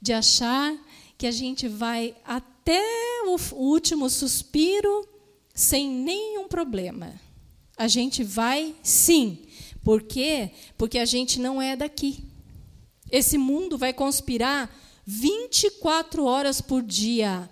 de 0.00 0.12
achar 0.12 0.77
que 1.16 1.27
a 1.27 1.31
gente 1.31 1.68
vai 1.68 2.14
até 2.24 2.83
o 3.27 3.37
último 3.55 4.11
suspiro 4.11 5.09
sem 5.55 5.88
nenhum 5.88 6.48
problema. 6.48 7.12
A 7.77 7.88
gente 7.88 8.24
vai 8.24 8.74
sim. 8.83 9.38
Por 9.83 10.03
quê? 10.03 10.50
Porque 10.77 10.98
a 10.98 11.05
gente 11.05 11.40
não 11.40 11.61
é 11.61 11.77
daqui. 11.77 12.24
Esse 13.11 13.38
mundo 13.38 13.77
vai 13.77 13.92
conspirar 13.92 14.74
24 15.07 16.24
horas 16.24 16.61
por 16.61 16.83
dia 16.83 17.48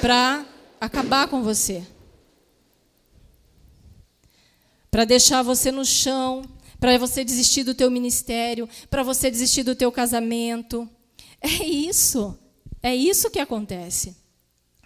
para 0.00 0.46
acabar 0.80 1.28
com 1.28 1.42
você. 1.42 1.84
Para 4.90 5.04
deixar 5.04 5.42
você 5.42 5.72
no 5.72 5.84
chão, 5.84 6.44
para 6.78 6.96
você 6.98 7.24
desistir 7.24 7.64
do 7.64 7.74
teu 7.74 7.90
ministério, 7.90 8.68
para 8.88 9.02
você 9.02 9.30
desistir 9.30 9.64
do 9.64 9.74
teu 9.74 9.90
casamento. 9.90 10.88
É 11.40 11.64
isso. 11.66 12.38
É 12.84 12.94
isso 12.94 13.30
que 13.30 13.38
acontece. 13.38 14.14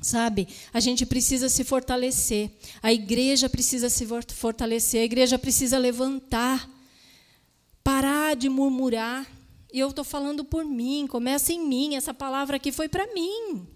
Sabe? 0.01 0.47
A 0.73 0.79
gente 0.79 1.05
precisa 1.05 1.49
se 1.49 1.65
fortalecer. 1.65 2.49
A 2.81 2.93
igreja 2.93 3.49
precisa 3.49 3.89
se 3.91 4.07
fortalecer. 4.37 5.01
A 5.01 5.05
igreja 5.05 5.37
precisa 5.37 5.77
levantar. 5.79 6.71
Parar 7.83 8.37
de 8.37 8.49
murmurar. 8.49 9.27
E 9.73 9.81
eu 9.81 9.89
estou 9.89 10.05
falando 10.05 10.45
por 10.45 10.65
mim. 10.65 11.09
Começa 11.09 11.53
em 11.53 11.67
mim. 11.67 11.97
Essa 11.97 12.15
palavra 12.15 12.55
aqui 12.55 12.71
foi 12.71 12.89
para 12.89 13.13
mim. 13.13 13.67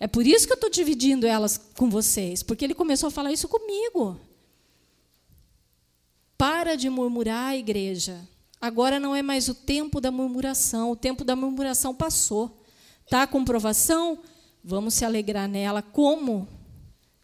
É 0.00 0.06
por 0.06 0.26
isso 0.26 0.46
que 0.46 0.52
eu 0.54 0.58
estou 0.58 0.70
dividindo 0.70 1.26
elas 1.26 1.60
com 1.76 1.90
vocês. 1.90 2.42
Porque 2.42 2.64
ele 2.64 2.74
começou 2.74 3.08
a 3.08 3.10
falar 3.10 3.30
isso 3.30 3.46
comigo. 3.46 4.18
Para 6.38 6.76
de 6.76 6.88
murmurar, 6.88 7.54
igreja. 7.54 8.26
Agora 8.58 8.98
não 8.98 9.14
é 9.14 9.20
mais 9.20 9.50
o 9.50 9.54
tempo 9.54 10.00
da 10.00 10.10
murmuração, 10.10 10.90
o 10.90 10.96
tempo 10.96 11.24
da 11.24 11.36
murmuração 11.36 11.94
passou. 11.94 12.58
Tá 13.08 13.26
com 13.26 13.44
provação? 13.44 14.18
Vamos 14.62 14.94
se 14.94 15.04
alegrar 15.04 15.48
nela. 15.48 15.82
Como? 15.82 16.46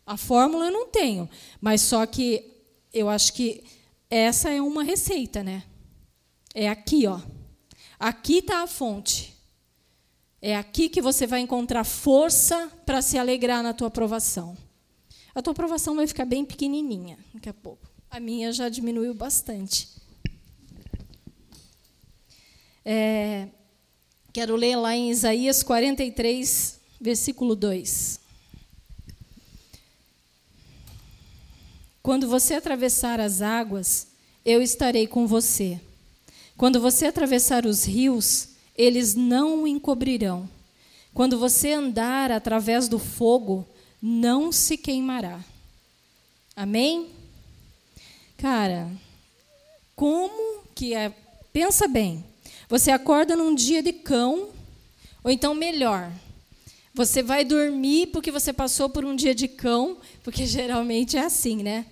A 0.06 0.16
fórmula 0.16 0.66
eu 0.66 0.72
não 0.72 0.86
tenho, 0.86 1.28
mas 1.60 1.80
só 1.80 2.04
que 2.06 2.50
eu 2.92 3.08
acho 3.08 3.32
que 3.32 3.64
essa 4.10 4.50
é 4.50 4.60
uma 4.60 4.82
receita, 4.82 5.42
né? 5.42 5.64
É 6.54 6.68
aqui, 6.68 7.06
ó. 7.06 7.20
Aqui 7.98 8.38
está 8.38 8.62
a 8.62 8.66
fonte. 8.66 9.34
É 10.40 10.56
aqui 10.56 10.88
que 10.90 11.00
você 11.00 11.26
vai 11.26 11.40
encontrar 11.40 11.84
força 11.84 12.70
para 12.84 13.00
se 13.00 13.16
alegrar 13.16 13.62
na 13.62 13.72
tua 13.72 13.88
aprovação. 13.88 14.56
A 15.34 15.42
tua 15.42 15.52
aprovação 15.52 15.96
vai 15.96 16.06
ficar 16.06 16.26
bem 16.26 16.44
pequenininha 16.44 17.18
daqui 17.32 17.48
a 17.48 17.54
pouco. 17.54 17.88
A 18.10 18.20
minha 18.20 18.52
já 18.52 18.68
diminuiu 18.68 19.14
bastante. 19.14 19.88
É, 22.84 23.48
quero 24.34 24.56
ler 24.56 24.74
lá 24.74 24.96
em 24.96 25.12
Isaías 25.12 25.62
43, 25.62 26.80
versículo 27.00 27.54
2. 27.54 28.18
Quando 32.02 32.26
você 32.26 32.54
atravessar 32.54 33.20
as 33.20 33.40
águas, 33.40 34.08
eu 34.44 34.60
estarei 34.60 35.06
com 35.06 35.24
você. 35.24 35.80
Quando 36.56 36.80
você 36.80 37.06
atravessar 37.06 37.64
os 37.64 37.84
rios, 37.84 38.48
eles 38.76 39.14
não 39.14 39.62
o 39.62 39.68
encobrirão. 39.68 40.50
Quando 41.14 41.38
você 41.38 41.72
andar 41.72 42.32
através 42.32 42.88
do 42.88 42.98
fogo, 42.98 43.64
não 44.02 44.50
se 44.50 44.76
queimará. 44.76 45.38
Amém? 46.56 47.08
Cara, 48.36 48.90
como 49.94 50.64
que 50.74 50.92
é? 50.92 51.14
Pensa 51.52 51.86
bem. 51.86 52.33
Você 52.68 52.90
acorda 52.90 53.36
num 53.36 53.54
dia 53.54 53.82
de 53.82 53.92
cão, 53.92 54.48
ou 55.22 55.30
então 55.30 55.54
melhor, 55.54 56.10
você 56.94 57.22
vai 57.22 57.44
dormir 57.44 58.06
porque 58.08 58.30
você 58.30 58.52
passou 58.52 58.88
por 58.88 59.04
um 59.04 59.16
dia 59.16 59.34
de 59.34 59.48
cão, 59.48 59.98
porque 60.22 60.46
geralmente 60.46 61.16
é 61.16 61.24
assim, 61.24 61.62
né? 61.62 61.86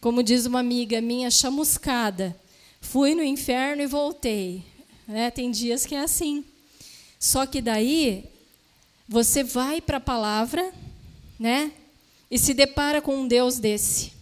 Como 0.00 0.22
diz 0.22 0.44
uma 0.44 0.60
amiga 0.60 1.00
minha, 1.00 1.30
chamuscada. 1.30 2.38
Fui 2.78 3.14
no 3.14 3.22
inferno 3.22 3.82
e 3.82 3.86
voltei. 3.86 4.62
Né? 5.08 5.30
Tem 5.30 5.50
dias 5.50 5.86
que 5.86 5.94
é 5.94 6.00
assim. 6.00 6.44
Só 7.18 7.46
que 7.46 7.62
daí 7.62 8.24
você 9.08 9.42
vai 9.42 9.80
para 9.80 9.96
a 9.96 10.00
palavra, 10.00 10.72
né? 11.38 11.72
E 12.30 12.38
se 12.38 12.52
depara 12.52 13.00
com 13.00 13.16
um 13.16 13.26
Deus 13.26 13.58
desse. 13.58 14.12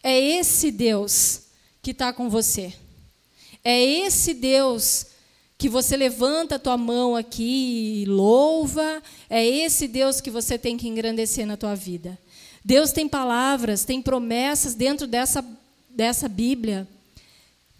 É 0.00 0.16
esse 0.16 0.70
Deus 0.70 1.42
que 1.82 1.90
está 1.90 2.12
com 2.12 2.28
você. 2.28 2.72
É 3.64 3.82
esse 3.82 4.34
Deus 4.34 5.06
que 5.56 5.68
você 5.68 5.96
levanta 5.96 6.54
a 6.54 6.58
tua 6.58 6.76
mão 6.76 7.16
aqui 7.16 8.02
e 8.02 8.04
louva. 8.06 9.02
É 9.28 9.44
esse 9.44 9.88
Deus 9.88 10.20
que 10.20 10.30
você 10.30 10.56
tem 10.56 10.76
que 10.76 10.88
engrandecer 10.88 11.46
na 11.46 11.56
tua 11.56 11.74
vida. 11.74 12.18
Deus 12.64 12.92
tem 12.92 13.08
palavras, 13.08 13.84
tem 13.84 14.00
promessas 14.00 14.74
dentro 14.74 15.06
dessa, 15.06 15.44
dessa 15.90 16.28
Bíblia 16.28 16.86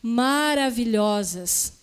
maravilhosas. 0.02 1.74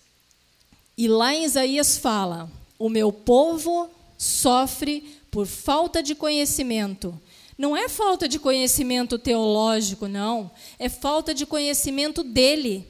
E 0.96 1.08
lá 1.08 1.34
em 1.34 1.44
Isaías 1.44 1.98
fala: 1.98 2.50
O 2.78 2.88
meu 2.88 3.12
povo 3.12 3.88
sofre 4.18 5.20
por 5.30 5.46
falta 5.46 6.02
de 6.02 6.14
conhecimento. 6.14 7.18
Não 7.58 7.76
é 7.76 7.88
falta 7.88 8.28
de 8.28 8.38
conhecimento 8.38 9.18
teológico, 9.18 10.08
não. 10.08 10.50
É 10.78 10.88
falta 10.88 11.34
de 11.34 11.46
conhecimento 11.46 12.22
dele, 12.22 12.86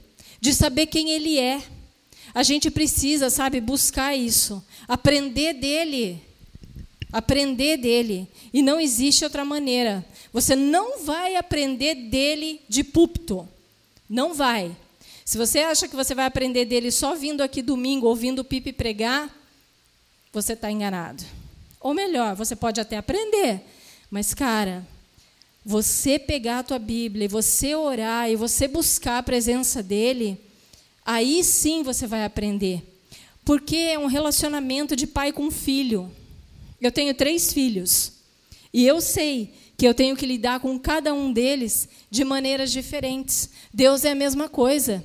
de 0.47 0.55
saber 0.55 0.87
quem 0.87 1.11
ele 1.11 1.41
é. 1.41 1.61
A 2.33 2.45
gente 2.45 2.71
precisa, 2.71 3.29
sabe, 3.31 3.61
buscar 3.61 4.15
isso, 4.15 4.65
aprender 4.87 5.55
dele. 5.55 6.23
Aprender 7.13 7.77
dele. 7.77 8.29
E 8.53 8.63
não 8.63 8.81
existe 8.81 9.25
outra 9.25 9.45
maneira. 9.45 10.07
Você 10.33 10.55
não 10.55 11.03
vai 11.05 11.35
aprender 11.35 11.97
dele 11.97 12.61
de 12.69 12.85
púlpito. 12.85 13.49
Não 14.09 14.35
vai. 14.35 14.77
Se 15.25 15.37
você 15.37 15.61
acha 15.61 15.89
que 15.89 15.97
você 15.97 16.15
vai 16.15 16.27
aprender 16.27 16.65
dele 16.65 16.93
só 16.93 17.17
vindo 17.17 17.41
aqui 17.41 17.61
domingo, 17.61 18.07
ouvindo 18.07 18.41
o 18.41 18.45
Pipe 18.45 18.73
pregar, 18.73 19.29
você 20.33 20.53
está 20.53 20.71
enganado. 20.71 21.25
Ou 21.81 21.93
melhor, 21.93 22.37
você 22.37 22.55
pode 22.55 22.81
até 22.81 22.97
aprender, 22.97 23.63
mas, 24.09 24.33
cara, 24.33 24.87
você 25.69 26.17
pegar 26.17 26.61
a 26.61 26.63
tua 26.63 26.79
Bíblia 26.79 27.25
e 27.25 27.29
você 27.29 27.75
orar 27.75 28.31
e 28.31 28.37
você 28.37 28.69
buscar 28.69 29.19
a 29.19 29.23
presença 29.23 29.83
dele, 29.83 30.41
aí 31.05 31.43
sim 31.43 31.83
você 31.83 32.07
vai 32.07 32.25
aprender. 32.25 32.85
Porque 33.45 33.75
é 33.75 33.99
um 33.99 34.07
relacionamento 34.07 34.95
de 34.95 35.09
pai 35.09 35.33
com 35.33 35.51
filho. 35.51 36.09
Eu 36.81 36.93
tenho 36.93 37.13
três 37.15 37.53
filhos. 37.53 38.13
E 38.73 38.87
eu 38.87 39.01
sei 39.01 39.53
que 39.77 39.85
eu 39.85 39.93
tenho 39.93 40.15
que 40.15 40.25
lidar 40.25 40.61
com 40.61 40.79
cada 40.79 41.13
um 41.13 41.33
deles 41.33 41.89
de 42.09 42.25
maneiras 42.25 42.71
diferentes. 42.71 43.51
Deus 43.75 44.05
é 44.05 44.13
a 44.13 44.15
mesma 44.15 44.49
coisa. 44.49 45.05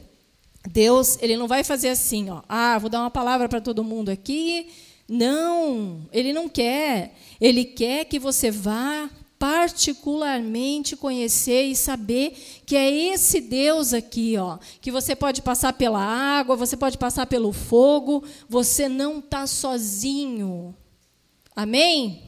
Deus, 0.69 1.17
ele 1.23 1.37
não 1.37 1.47
vai 1.47 1.63
fazer 1.63 1.89
assim, 1.89 2.29
ó. 2.29 2.43
Ah, 2.47 2.77
vou 2.77 2.87
dar 2.87 2.99
uma 2.99 3.09
palavra 3.09 3.49
para 3.49 3.59
todo 3.59 3.83
mundo 3.83 4.09
aqui 4.09 4.67
não, 5.13 6.07
ele 6.13 6.31
não 6.31 6.47
quer. 6.47 7.13
Ele 7.41 7.65
quer 7.65 8.05
que 8.05 8.17
você 8.17 8.49
vá 8.49 9.09
particularmente 9.41 10.95
conhecer 10.95 11.63
e 11.63 11.75
saber 11.75 12.61
que 12.63 12.75
é 12.75 12.91
esse 12.91 13.41
Deus 13.41 13.91
aqui, 13.91 14.37
ó, 14.37 14.59
que 14.79 14.91
você 14.91 15.15
pode 15.15 15.41
passar 15.41 15.73
pela 15.73 15.99
água, 15.99 16.55
você 16.55 16.77
pode 16.77 16.95
passar 16.95 17.25
pelo 17.25 17.51
fogo, 17.51 18.23
você 18.47 18.87
não 18.87 19.17
está 19.17 19.47
sozinho. 19.47 20.75
Amém? 21.55 22.21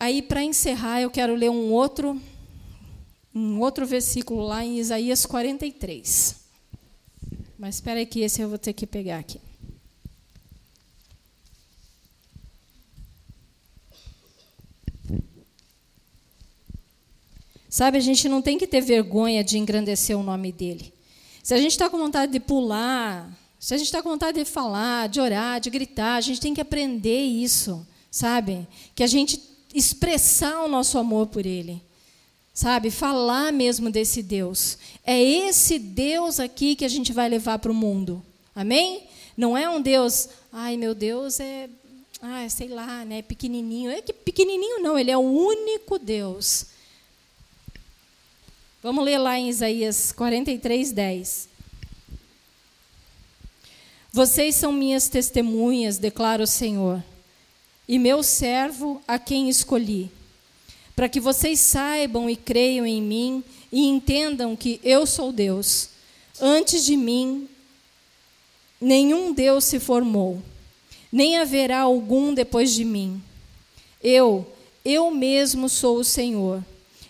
Aí, 0.00 0.22
para 0.22 0.42
encerrar, 0.42 1.02
eu 1.02 1.10
quero 1.10 1.34
ler 1.34 1.50
um 1.50 1.70
outro, 1.70 2.18
um 3.34 3.60
outro 3.60 3.84
versículo 3.84 4.40
lá 4.40 4.64
em 4.64 4.78
Isaías 4.78 5.26
43. 5.26 6.34
Mas 7.58 7.74
espera 7.74 8.00
aí 8.00 8.06
que 8.06 8.20
esse 8.20 8.40
eu 8.40 8.48
vou 8.48 8.56
ter 8.56 8.72
que 8.72 8.86
pegar 8.86 9.18
aqui. 9.18 9.38
Sabe, 17.72 17.96
a 17.96 18.02
gente 18.02 18.28
não 18.28 18.42
tem 18.42 18.58
que 18.58 18.66
ter 18.66 18.82
vergonha 18.82 19.42
de 19.42 19.56
engrandecer 19.56 20.14
o 20.14 20.22
nome 20.22 20.52
dele. 20.52 20.92
Se 21.42 21.54
a 21.54 21.56
gente 21.56 21.70
está 21.70 21.88
com 21.88 21.96
vontade 21.96 22.30
de 22.30 22.38
pular, 22.38 23.32
se 23.58 23.72
a 23.72 23.78
gente 23.78 23.86
está 23.86 24.02
com 24.02 24.10
vontade 24.10 24.38
de 24.38 24.44
falar, 24.44 25.08
de 25.08 25.18
orar, 25.18 25.58
de 25.58 25.70
gritar, 25.70 26.16
a 26.16 26.20
gente 26.20 26.38
tem 26.38 26.52
que 26.52 26.60
aprender 26.60 27.22
isso, 27.22 27.86
sabe? 28.10 28.68
Que 28.94 29.02
a 29.02 29.06
gente 29.06 29.40
expressar 29.74 30.62
o 30.62 30.68
nosso 30.68 30.98
amor 30.98 31.28
por 31.28 31.46
ele. 31.46 31.80
Sabe? 32.52 32.90
Falar 32.90 33.50
mesmo 33.50 33.90
desse 33.90 34.22
Deus. 34.22 34.76
É 35.02 35.18
esse 35.18 35.78
Deus 35.78 36.38
aqui 36.38 36.76
que 36.76 36.84
a 36.84 36.90
gente 36.90 37.10
vai 37.10 37.26
levar 37.26 37.58
para 37.58 37.72
o 37.72 37.74
mundo. 37.74 38.22
Amém? 38.54 39.04
Não 39.34 39.56
é 39.56 39.66
um 39.70 39.80
Deus, 39.80 40.28
ai 40.52 40.76
meu 40.76 40.94
Deus 40.94 41.40
é, 41.40 41.70
ah, 42.20 42.46
sei 42.50 42.68
lá, 42.68 43.02
né, 43.06 43.22
pequenininho. 43.22 43.90
É 43.90 44.02
que 44.02 44.12
pequenininho 44.12 44.82
não, 44.82 44.98
ele 44.98 45.10
é 45.10 45.16
o 45.16 45.20
único 45.20 45.98
Deus 45.98 46.70
Vamos 48.82 49.04
ler 49.04 49.18
lá 49.18 49.38
em 49.38 49.48
Isaías 49.48 50.10
43, 50.10 50.90
10. 50.90 51.48
Vocês 54.12 54.56
são 54.56 54.72
minhas 54.72 55.08
testemunhas, 55.08 55.98
declara 55.98 56.42
o 56.42 56.48
Senhor, 56.48 57.00
e 57.86 57.96
meu 57.96 58.24
servo 58.24 59.00
a 59.06 59.20
quem 59.20 59.48
escolhi, 59.48 60.10
para 60.96 61.08
que 61.08 61.20
vocês 61.20 61.60
saibam 61.60 62.28
e 62.28 62.34
creiam 62.34 62.84
em 62.84 63.00
mim 63.00 63.44
e 63.70 63.86
entendam 63.86 64.56
que 64.56 64.80
eu 64.82 65.06
sou 65.06 65.30
Deus. 65.30 65.90
Antes 66.40 66.84
de 66.84 66.96
mim, 66.96 67.48
nenhum 68.80 69.32
Deus 69.32 69.62
se 69.62 69.78
formou, 69.78 70.42
nem 71.12 71.38
haverá 71.38 71.82
algum 71.82 72.34
depois 72.34 72.72
de 72.72 72.84
mim. 72.84 73.22
Eu, 74.02 74.44
eu 74.84 75.08
mesmo 75.12 75.68
sou 75.68 75.98
o 75.98 76.04
Senhor 76.04 76.64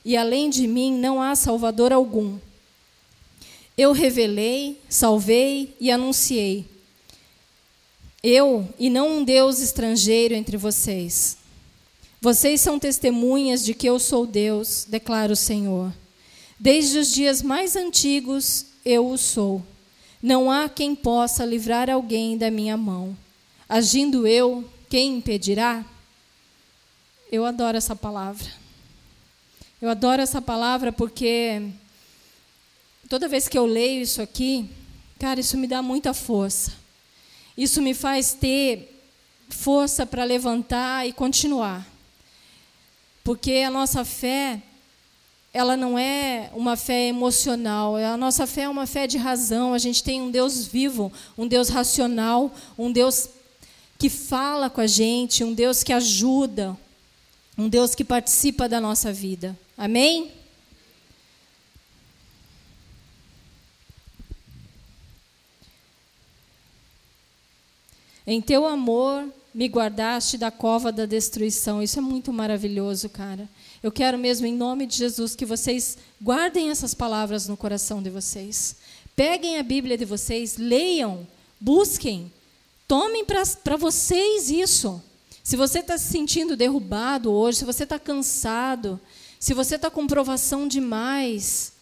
e 0.05 0.17
além 0.17 0.51
de 0.51 0.67
mim 0.67 0.93
não 0.97 1.21
há 1.21 1.35
salvador 1.35 1.93
algum. 1.93 2.39
Eu 3.77 3.93
revelei, 3.93 4.81
salvei 4.89 5.75
e 5.81 5.91
anunciei. 5.91 6.67
Eu 8.23 8.69
e 8.79 8.89
não 8.91 9.19
um 9.19 9.25
Deus 9.25 9.61
estrangeiro 9.61 10.35
entre 10.35 10.57
vocês. 10.57 11.37
Vocês 12.21 12.61
são 12.61 12.79
testemunhas 12.79 13.65
de 13.65 13.75
que 13.75 13.89
eu 13.89 13.99
sou 13.99 14.27
Deus, 14.27 14.87
declara 14.89 15.33
o 15.33 15.37
Senhor. 15.37 15.93
Desde 16.59 16.99
os 16.99 17.13
dias 17.13 17.43
mais 17.43 17.75
antigos 17.75 18.67
eu 18.85 19.09
o 19.09 19.19
sou. 19.19 19.63
Não 20.23 20.49
há 20.49 20.69
quem 20.69 20.95
possa 20.95 21.45
livrar 21.45 21.91
alguém 21.91 22.39
da 22.39 22.49
minha 22.49 22.77
mão. 22.77 23.17
Agindo 23.69 24.25
eu, 24.27 24.65
quem 24.89 25.17
impedirá? 25.17 25.85
Eu 27.31 27.45
adoro 27.45 27.77
essa 27.77 27.97
palavra. 27.97 28.62
Eu 29.83 29.89
adoro 29.89 30.23
essa 30.23 30.41
palavra 30.41 30.93
porque 30.93 31.61
toda 33.09 33.27
vez 33.27 33.49
que 33.49 33.59
eu 33.59 33.67
leio 33.67 34.01
isso 34.01 34.23
aqui, 34.23 34.71
cara, 35.19 35.41
isso 35.41 35.59
me 35.59 35.67
dá 35.67 35.83
muita 35.83 36.15
força. 36.15 36.73
Isso 37.59 37.83
me 37.83 37.93
faz 37.93 38.33
ter 38.33 39.03
força 39.49 40.07
para 40.07 40.23
levantar 40.23 41.05
e 41.09 41.13
continuar. 41.13 41.85
Porque 43.25 43.55
a 43.67 43.73
nossa 43.73 44.05
fé, 44.05 44.63
ela 45.53 45.77
não 45.77 45.99
é 45.99 46.49
uma 46.55 46.77
fé 46.77 47.09
emocional, 47.09 47.97
a 47.97 48.17
nossa 48.17 48.47
fé 48.47 48.63
é 48.63 48.69
uma 48.69 48.87
fé 48.87 49.09
de 49.09 49.19
razão. 49.19 49.75
A 49.75 49.79
gente 49.79 50.05
tem 50.05 50.23
um 50.23 50.31
Deus 50.31 50.65
vivo, 50.65 51.13
um 51.37 51.49
Deus 51.49 51.69
racional, 51.69 52.55
um 52.79 52.93
Deus 52.93 53.29
que 53.99 54.09
fala 54.09 54.71
com 54.71 54.81
a 54.81 54.87
gente, 54.87 55.43
um 55.43 55.53
Deus 55.53 55.83
que 55.83 55.93
ajuda, 55.93 56.79
um 57.59 57.69
Deus 57.69 57.97
que 57.97 58.05
participa 58.05 58.69
da 58.69 58.81
nossa 58.81 59.13
vida. 59.13 59.59
Amém? 59.83 60.31
Em 68.25 68.41
teu 68.41 68.65
amor 68.65 69.29
me 69.53 69.67
guardaste 69.67 70.39
da 70.39 70.53
cova 70.53 70.93
da 70.93 71.05
destruição. 71.05 71.83
Isso 71.83 71.99
é 71.99 72.01
muito 72.01 72.33
maravilhoso, 72.33 73.09
cara. 73.09 73.49
Eu 73.83 73.91
quero 73.91 74.17
mesmo, 74.17 74.47
em 74.47 74.55
nome 74.55 74.87
de 74.87 74.97
Jesus, 74.97 75.35
que 75.35 75.45
vocês 75.45 75.99
guardem 76.23 76.71
essas 76.71 76.95
palavras 76.95 77.49
no 77.49 77.57
coração 77.57 78.01
de 78.01 78.09
vocês. 78.09 78.77
Peguem 79.17 79.59
a 79.59 79.65
Bíblia 79.65 79.99
de 79.99 80.05
vocês, 80.05 80.59
leiam, 80.59 81.27
busquem, 81.61 82.33
tomem 82.87 83.25
para 83.25 83.77
vocês 83.77 84.49
isso. 84.49 85.03
Se 85.43 85.57
você 85.57 85.81
está 85.81 85.99
se 85.99 86.13
sentindo 86.13 86.57
derrubado 86.57 87.33
hoje, 87.33 87.59
se 87.59 87.65
você 87.65 87.83
está 87.83 87.99
cansado, 87.99 89.01
se 89.43 89.55
você 89.55 89.75
está 89.75 89.91
com 89.91 90.07
provação 90.07 90.69
demais, 90.69 91.73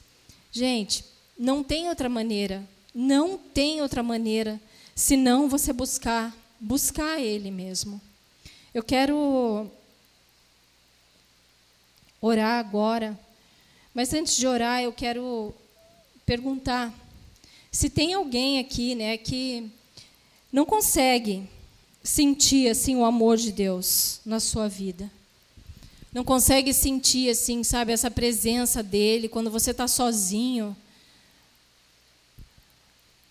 gente, 0.51 1.05
não 1.39 1.63
tem 1.63 1.91
outra 1.91 2.09
maneira. 2.09 2.67
Não 2.95 3.37
tem 3.37 3.83
outra 3.83 4.03
maneira 4.03 4.59
senão 4.95 5.47
você 5.47 5.71
buscar, 5.71 6.35
buscar 6.59 7.21
Ele 7.21 7.51
mesmo. 7.51 8.01
Eu 8.73 8.83
quero 8.83 9.71
orar 12.19 12.59
agora, 12.59 13.21
mas 13.93 14.15
antes 14.15 14.39
de 14.39 14.47
orar, 14.47 14.83
eu 14.83 14.91
quero 14.95 15.55
perguntar 16.25 16.91
se 17.71 17.91
tem 17.91 18.15
alguém 18.15 18.59
aqui, 18.59 18.95
né, 18.95 19.19
que 19.19 19.71
não 20.51 20.65
consegue 20.65 21.47
sentir 22.03 22.71
assim 22.71 22.97
o 22.97 23.05
amor 23.05 23.37
de 23.37 23.53
Deus 23.53 24.23
na 24.25 24.41
sua 24.41 24.67
vida. 24.67 25.20
Não 26.13 26.25
consegue 26.25 26.75
sentir 26.75 27.31
assim, 27.31 27.63
sabe, 27.63 27.93
essa 27.93 28.11
presença 28.11 28.83
dele 28.83 29.29
quando 29.29 29.51
você 29.51 29.71
está 29.71 29.87
sozinho. 29.87 30.77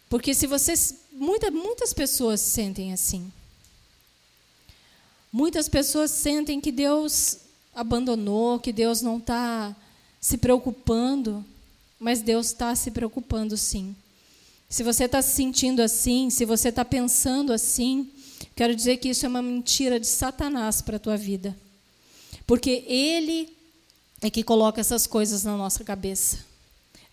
Porque 0.10 0.34
se 0.34 0.48
você 0.48 0.74
muita, 1.12 1.52
muitas 1.52 1.94
pessoas 1.94 2.40
sentem 2.40 2.94
assim. 2.94 3.32
Muitas 5.32 5.68
pessoas 5.70 6.10
sentem 6.10 6.60
que 6.60 6.72
Deus 6.72 7.40
abandonou, 7.76 8.60
que 8.60 8.74
Deus 8.74 9.02
não 9.02 9.18
está 9.18 9.76
se 10.20 10.38
preocupando, 10.38 11.46
mas 12.00 12.22
Deus 12.22 12.48
está 12.48 12.74
se 12.76 12.90
preocupando 12.90 13.56
sim. 13.56 13.96
Se 14.70 14.84
você 14.84 15.04
está 15.04 15.22
se 15.22 15.36
sentindo 15.36 15.82
assim, 15.82 16.30
se 16.30 16.46
você 16.46 16.70
está 16.70 16.86
pensando 16.86 17.52
assim, 17.52 18.10
quero 18.56 18.76
dizer 18.76 18.98
que 18.98 19.10
isso 19.10 19.26
é 19.26 19.30
uma 19.30 19.42
mentira 19.42 20.00
de 20.00 20.08
Satanás 20.08 20.82
para 20.82 20.96
a 20.96 21.00
tua 21.00 21.18
vida. 21.18 21.56
Porque 22.50 22.84
ele 22.88 23.56
é 24.20 24.28
que 24.28 24.42
coloca 24.42 24.82
essas 24.82 25.06
coisas 25.06 25.44
na 25.44 25.56
nossa 25.56 25.84
cabeça. 25.84 26.44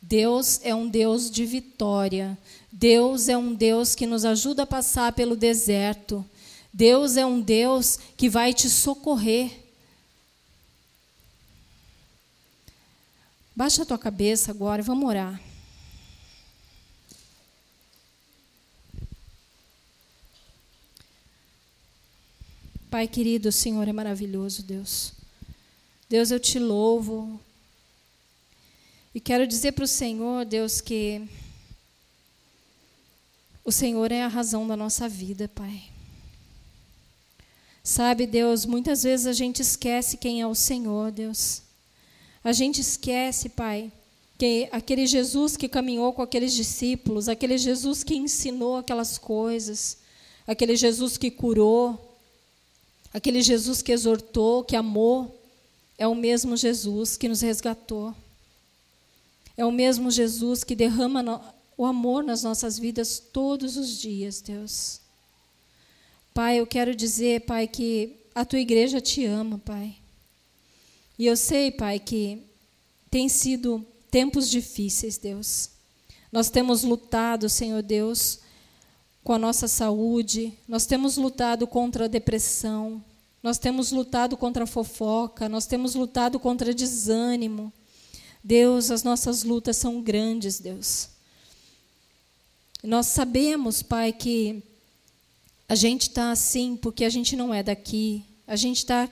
Deus 0.00 0.58
é 0.62 0.74
um 0.74 0.88
Deus 0.88 1.30
de 1.30 1.44
vitória. 1.44 2.38
Deus 2.72 3.28
é 3.28 3.36
um 3.36 3.52
Deus 3.52 3.94
que 3.94 4.06
nos 4.06 4.24
ajuda 4.24 4.62
a 4.62 4.66
passar 4.66 5.12
pelo 5.12 5.36
deserto. 5.36 6.24
Deus 6.72 7.18
é 7.18 7.26
um 7.26 7.38
Deus 7.38 7.98
que 8.16 8.30
vai 8.30 8.54
te 8.54 8.70
socorrer. 8.70 9.52
Baixa 13.54 13.82
a 13.82 13.86
tua 13.86 13.98
cabeça 13.98 14.50
agora 14.52 14.80
e 14.80 14.84
vamos 14.86 15.06
orar. 15.06 15.38
Pai 22.90 23.06
querido, 23.06 23.50
o 23.50 23.52
Senhor 23.52 23.86
é 23.86 23.92
maravilhoso, 23.92 24.62
Deus. 24.62 25.15
Deus, 26.08 26.30
eu 26.30 26.38
te 26.38 26.58
louvo. 26.60 27.40
E 29.12 29.20
quero 29.20 29.44
dizer 29.44 29.72
para 29.72 29.84
o 29.84 29.88
Senhor, 29.88 30.44
Deus, 30.44 30.80
que 30.80 31.28
o 33.64 33.72
Senhor 33.72 34.12
é 34.12 34.22
a 34.22 34.28
razão 34.28 34.68
da 34.68 34.76
nossa 34.76 35.08
vida, 35.08 35.48
Pai. 35.48 35.82
Sabe, 37.82 38.24
Deus, 38.24 38.64
muitas 38.64 39.02
vezes 39.02 39.26
a 39.26 39.32
gente 39.32 39.62
esquece 39.62 40.16
quem 40.16 40.40
é 40.40 40.46
o 40.46 40.54
Senhor, 40.54 41.10
Deus. 41.10 41.62
A 42.44 42.52
gente 42.52 42.80
esquece, 42.80 43.48
Pai, 43.48 43.90
que 44.38 44.68
aquele 44.70 45.08
Jesus 45.08 45.56
que 45.56 45.68
caminhou 45.68 46.12
com 46.12 46.22
aqueles 46.22 46.52
discípulos, 46.52 47.28
aquele 47.28 47.58
Jesus 47.58 48.04
que 48.04 48.14
ensinou 48.14 48.76
aquelas 48.76 49.18
coisas, 49.18 49.98
aquele 50.46 50.76
Jesus 50.76 51.18
que 51.18 51.32
curou, 51.32 52.16
aquele 53.12 53.42
Jesus 53.42 53.82
que 53.82 53.90
exortou, 53.90 54.62
que 54.62 54.76
amou, 54.76 55.36
é 55.98 56.06
o 56.06 56.14
mesmo 56.14 56.56
Jesus 56.56 57.16
que 57.16 57.28
nos 57.28 57.40
resgatou. 57.40 58.14
É 59.56 59.64
o 59.64 59.72
mesmo 59.72 60.10
Jesus 60.10 60.62
que 60.62 60.74
derrama 60.74 61.54
o 61.76 61.84
amor 61.84 62.22
nas 62.22 62.42
nossas 62.42 62.78
vidas 62.78 63.18
todos 63.18 63.76
os 63.76 63.98
dias, 63.98 64.40
Deus. 64.40 65.00
Pai, 66.34 66.60
eu 66.60 66.66
quero 66.66 66.94
dizer, 66.94 67.42
Pai, 67.42 67.66
que 67.66 68.16
a 68.34 68.44
tua 68.44 68.60
igreja 68.60 69.00
te 69.00 69.24
ama, 69.24 69.58
Pai. 69.58 69.96
E 71.18 71.26
eu 71.26 71.36
sei, 71.36 71.70
Pai, 71.70 71.98
que 71.98 72.42
tem 73.10 73.28
sido 73.28 73.84
tempos 74.10 74.50
difíceis, 74.50 75.16
Deus. 75.16 75.70
Nós 76.30 76.50
temos 76.50 76.82
lutado, 76.82 77.48
Senhor 77.48 77.82
Deus, 77.82 78.40
com 79.24 79.32
a 79.32 79.38
nossa 79.38 79.66
saúde, 79.66 80.52
nós 80.68 80.86
temos 80.86 81.16
lutado 81.16 81.66
contra 81.66 82.04
a 82.04 82.08
depressão, 82.08 83.02
nós 83.46 83.58
temos 83.58 83.92
lutado 83.92 84.36
contra 84.36 84.64
a 84.64 84.66
fofoca, 84.66 85.48
nós 85.48 85.66
temos 85.66 85.94
lutado 85.94 86.36
contra 86.40 86.74
desânimo. 86.74 87.72
Deus, 88.42 88.90
as 88.90 89.04
nossas 89.04 89.44
lutas 89.44 89.76
são 89.76 90.02
grandes, 90.02 90.58
Deus. 90.58 91.10
Nós 92.82 93.06
sabemos, 93.06 93.84
Pai, 93.84 94.12
que 94.12 94.64
a 95.68 95.76
gente 95.76 96.08
está 96.08 96.32
assim 96.32 96.76
porque 96.76 97.04
a 97.04 97.08
gente 97.08 97.36
não 97.36 97.54
é 97.54 97.62
daqui. 97.62 98.24
A 98.48 98.56
gente 98.56 98.78
está 98.78 99.08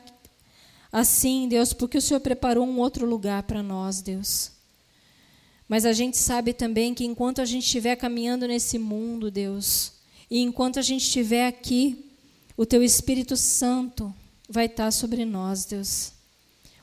assim, 0.91 1.47
Deus, 1.47 1.73
porque 1.73 1.99
o 1.99 2.03
Senhor 2.03 2.19
preparou 2.19 2.67
um 2.67 2.81
outro 2.81 3.07
lugar 3.07 3.45
para 3.45 3.63
nós, 3.63 4.03
Deus. 4.03 4.51
Mas 5.69 5.87
a 5.87 5.93
gente 5.93 6.17
sabe 6.17 6.53
também 6.53 6.93
que 6.93 7.05
enquanto 7.05 7.41
a 7.41 7.45
gente 7.45 7.67
estiver 7.67 7.95
caminhando 7.95 8.49
nesse 8.49 8.81
mundo, 8.81 9.31
Deus, 9.31 9.93
e 10.29 10.41
enquanto 10.41 10.81
a 10.81 10.83
gente 10.83 11.03
estiver 11.03 11.47
aqui, 11.47 12.11
o 12.57 12.67
Teu 12.67 12.83
Espírito 12.83 13.37
Santo 13.37 14.13
vai 14.49 14.67
estar 14.67 14.91
sobre 14.91 15.25
nós, 15.25 15.65
Deus. 15.65 16.13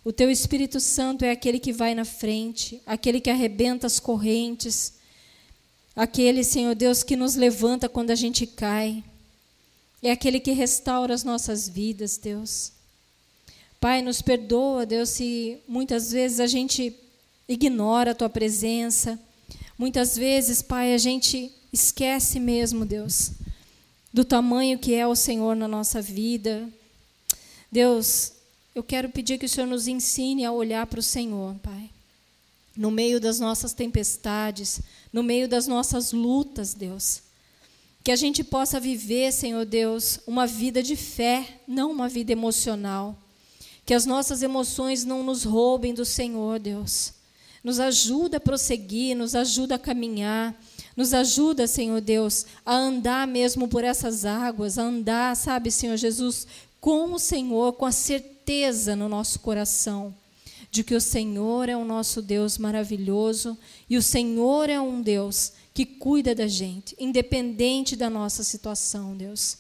O 0.04 0.12
Teu 0.12 0.32
Espírito 0.32 0.80
Santo 0.80 1.24
é 1.24 1.32
aquele 1.32 1.60
que 1.60 1.71
vai 1.71 1.93
na 1.93 2.06
frente, 2.06 2.82
aquele 2.86 3.21
que 3.21 3.30
arrebenta 3.30 3.86
as 3.86 4.00
correntes, 4.00 4.93
aquele, 5.95 6.43
Senhor 6.43 6.74
Deus, 6.74 7.04
que 7.04 7.15
nos 7.15 7.36
levanta 7.36 7.88
quando 7.88 8.10
a 8.10 8.15
gente 8.15 8.47
cai. 8.47 9.04
É 10.02 10.12
aquele 10.12 10.39
que 10.39 10.52
restaura 10.52 11.13
as 11.13 11.24
nossas 11.24 11.69
vidas, 11.69 12.17
Deus. 12.17 12.71
Pai, 13.80 14.02
nos 14.02 14.21
perdoa, 14.21 14.86
Deus, 14.86 15.10
se 15.10 15.60
muitas 15.67 16.12
vezes 16.12 16.39
a 16.39 16.47
gente 16.47 16.95
ignora 17.47 18.12
a 18.12 18.15
tua 18.15 18.30
presença. 18.30 19.19
Muitas 19.78 20.15
vezes, 20.15 20.62
Pai, 20.62 20.93
a 20.93 20.97
gente 20.97 21.52
esquece 21.71 22.39
mesmo, 22.39 22.86
Deus, 22.86 23.32
do 24.12 24.26
tamanho 24.26 24.80
que 24.80 24.93
é 24.93 25.06
o 25.06 25.15
Senhor 25.15 25.56
na 25.56 25.67
nossa 25.67 26.02
vida. 26.02 26.67
Deus, 27.71 28.34
eu 28.75 28.84
quero 28.84 29.10
pedir 29.10 29.38
que 29.38 29.45
o 29.45 29.49
Senhor 29.49 29.67
nos 29.67 29.88
ensine 29.88 30.43
a 30.43 30.51
olhar 30.51 30.86
para 30.88 30.99
o 30.99 31.03
Senhor, 31.03 31.55
Pai. 31.63 31.89
No 32.75 32.91
meio 32.91 33.19
das 33.19 33.39
nossas 33.39 33.73
tempestades, 33.73 34.81
no 35.12 35.23
meio 35.23 35.47
das 35.47 35.67
nossas 35.67 36.12
lutas, 36.12 36.73
Deus. 36.73 37.21
Que 38.03 38.12
a 38.12 38.15
gente 38.15 38.43
possa 38.43 38.79
viver, 38.79 39.31
Senhor 39.31 39.65
Deus, 39.65 40.19
uma 40.27 40.47
vida 40.47 40.84
de 40.84 40.95
fé, 40.95 41.62
não 41.67 41.91
uma 41.91 42.10
vida 42.10 42.31
emocional. 42.31 43.17
Que 43.86 43.93
as 43.93 44.05
nossas 44.05 44.41
emoções 44.41 45.05
não 45.05 45.23
nos 45.23 45.43
roubem 45.43 45.93
do 45.93 46.03
Senhor, 46.03 46.60
Deus. 46.60 47.13
Nos 47.63 47.79
ajuda 47.79 48.38
a 48.38 48.39
prosseguir, 48.39 49.15
nos 49.15 49.36
ajuda 49.36 49.75
a 49.75 49.79
caminhar, 49.79 50.60
nos 50.95 51.13
ajuda, 51.13 51.67
Senhor 51.67 52.01
Deus, 52.01 52.45
a 52.65 52.75
andar 52.75 53.27
mesmo 53.27 53.67
por 53.67 53.84
essas 53.84 54.25
águas, 54.25 54.77
a 54.77 54.84
andar, 54.84 55.36
sabe, 55.36 55.71
Senhor 55.71 55.95
Jesus, 55.95 56.47
com 56.82 57.13
o 57.13 57.20
Senhor, 57.20 57.74
com 57.74 57.86
a 57.86 57.91
certeza 57.91 58.96
no 58.96 59.08
nosso 59.08 59.39
coração 59.39 60.13
de 60.72 60.84
que 60.84 60.96
o 60.96 61.02
Senhor 61.02 61.70
é 61.70 61.76
o 61.76 61.86
nosso 61.86 62.22
Deus 62.22 62.58
maravilhoso 62.58 63.58
e 63.89 63.98
o 63.98 64.02
Senhor 64.02 64.70
é 64.70 64.80
um 64.82 65.02
Deus 65.02 65.52
que 65.74 65.86
cuida 65.86 66.34
da 66.34 66.48
gente, 66.48 66.96
independente 67.00 67.96
da 67.96 68.10
nossa 68.10 68.44
situação, 68.44 69.15
Deus. 69.15 69.58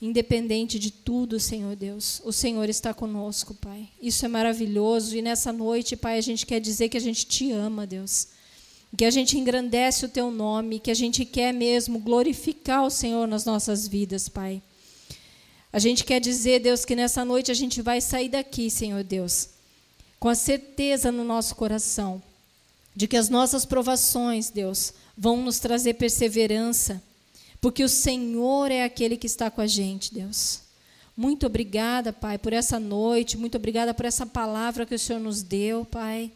Independente 0.00 0.78
de 0.78 0.90
tudo, 0.90 1.40
Senhor 1.40 1.76
Deus, 1.76 2.20
o 2.24 2.32
Senhor 2.32 2.68
está 2.68 2.92
conosco, 2.94 3.54
Pai. 3.54 3.88
Isso 4.00 4.24
é 4.24 4.28
maravilhoso 4.28 5.16
e 5.16 5.22
nessa 5.22 5.52
noite, 5.52 5.96
Pai, 5.96 6.18
a 6.18 6.20
gente 6.20 6.46
quer 6.46 6.60
dizer 6.60 6.88
que 6.88 6.96
a 6.96 7.00
gente 7.00 7.26
te 7.26 7.50
ama, 7.52 7.86
Deus. 7.86 8.28
Que 8.96 9.04
a 9.04 9.10
gente 9.10 9.36
engrandece 9.36 10.04
o 10.04 10.08
teu 10.08 10.30
nome, 10.30 10.78
que 10.78 10.90
a 10.90 10.94
gente 10.94 11.24
quer 11.24 11.52
mesmo 11.52 11.98
glorificar 11.98 12.84
o 12.84 12.90
Senhor 12.90 13.26
nas 13.26 13.44
nossas 13.44 13.88
vidas, 13.88 14.28
Pai. 14.28 14.62
A 15.74 15.80
gente 15.80 16.04
quer 16.04 16.20
dizer, 16.20 16.60
Deus, 16.60 16.84
que 16.84 16.94
nessa 16.94 17.24
noite 17.24 17.50
a 17.50 17.54
gente 17.54 17.82
vai 17.82 18.00
sair 18.00 18.28
daqui, 18.28 18.70
Senhor 18.70 19.02
Deus, 19.02 19.48
com 20.20 20.28
a 20.28 20.34
certeza 20.36 21.10
no 21.10 21.24
nosso 21.24 21.56
coração 21.56 22.22
de 22.94 23.08
que 23.08 23.16
as 23.16 23.28
nossas 23.28 23.64
provações, 23.64 24.50
Deus, 24.50 24.94
vão 25.18 25.38
nos 25.38 25.58
trazer 25.58 25.94
perseverança, 25.94 27.02
porque 27.60 27.82
o 27.82 27.88
Senhor 27.88 28.70
é 28.70 28.84
aquele 28.84 29.16
que 29.16 29.26
está 29.26 29.50
com 29.50 29.60
a 29.60 29.66
gente, 29.66 30.14
Deus. 30.14 30.60
Muito 31.16 31.44
obrigada, 31.44 32.12
Pai, 32.12 32.38
por 32.38 32.52
essa 32.52 32.78
noite, 32.78 33.36
muito 33.36 33.56
obrigada 33.56 33.92
por 33.92 34.06
essa 34.06 34.24
palavra 34.24 34.86
que 34.86 34.94
o 34.94 34.98
Senhor 34.98 35.18
nos 35.18 35.42
deu, 35.42 35.84
Pai. 35.84 36.30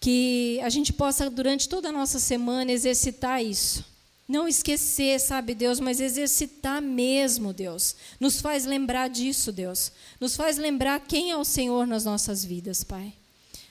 Que 0.00 0.58
a 0.62 0.70
gente 0.70 0.90
possa, 0.94 1.28
durante 1.28 1.68
toda 1.68 1.90
a 1.90 1.92
nossa 1.92 2.18
semana, 2.18 2.72
exercitar 2.72 3.44
isso. 3.44 3.84
Não 4.28 4.46
esquecer, 4.46 5.18
sabe, 5.18 5.54
Deus, 5.54 5.80
mas 5.80 6.00
exercitar 6.00 6.82
mesmo, 6.82 7.54
Deus. 7.54 7.96
Nos 8.20 8.42
faz 8.42 8.66
lembrar 8.66 9.08
disso, 9.08 9.50
Deus. 9.50 9.90
Nos 10.20 10.36
faz 10.36 10.58
lembrar 10.58 11.00
quem 11.00 11.30
é 11.30 11.36
o 11.36 11.44
Senhor 11.44 11.86
nas 11.86 12.04
nossas 12.04 12.44
vidas, 12.44 12.84
Pai. 12.84 13.14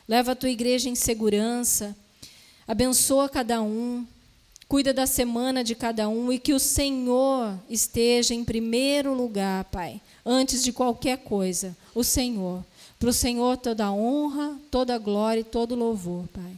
Leva 0.08 0.32
a 0.32 0.36
tua 0.36 0.50
igreja 0.50 0.90
em 0.90 0.96
segurança. 0.96 1.96
Abençoa 2.68 3.30
cada 3.30 3.62
um. 3.62 4.04
Cuida 4.68 4.92
da 4.92 5.06
semana 5.06 5.64
de 5.64 5.76
cada 5.76 6.10
um 6.10 6.34
e 6.34 6.40
que 6.40 6.54
o 6.54 6.60
Senhor 6.60 7.58
esteja 7.70 8.34
em 8.34 8.44
primeiro 8.44 9.14
lugar, 9.14 9.64
Pai, 9.66 10.02
antes 10.26 10.64
de 10.64 10.74
qualquer 10.74 11.20
coisa. 11.20 11.78
O 11.94 12.04
Senhor. 12.04 12.66
Para 12.98 13.10
o 13.10 13.14
Senhor 13.14 13.58
toda 13.58 13.92
honra, 13.92 14.60
toda 14.72 14.98
glória 14.98 15.42
e 15.42 15.44
todo 15.44 15.76
louvor, 15.76 16.28
Pai. 16.30 16.54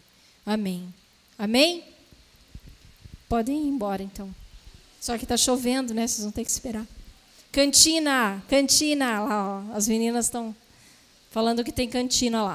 Amém. 0.45 0.87
Amém? 1.37 1.83
Podem 3.29 3.65
ir 3.65 3.67
embora, 3.67 4.01
então. 4.01 4.33
Só 4.99 5.15
que 5.17 5.23
está 5.23 5.37
chovendo, 5.37 5.93
né? 5.93 6.07
Vocês 6.07 6.23
vão 6.23 6.31
ter 6.31 6.43
que 6.43 6.49
esperar. 6.49 6.85
Cantina, 7.51 8.43
cantina, 8.49 9.21
lá, 9.21 9.63
ó. 9.71 9.75
As 9.75 9.87
meninas 9.87 10.25
estão 10.25 10.53
falando 11.29 11.63
que 11.63 11.71
tem 11.71 11.87
cantina 11.87 12.41
lá. 12.41 12.47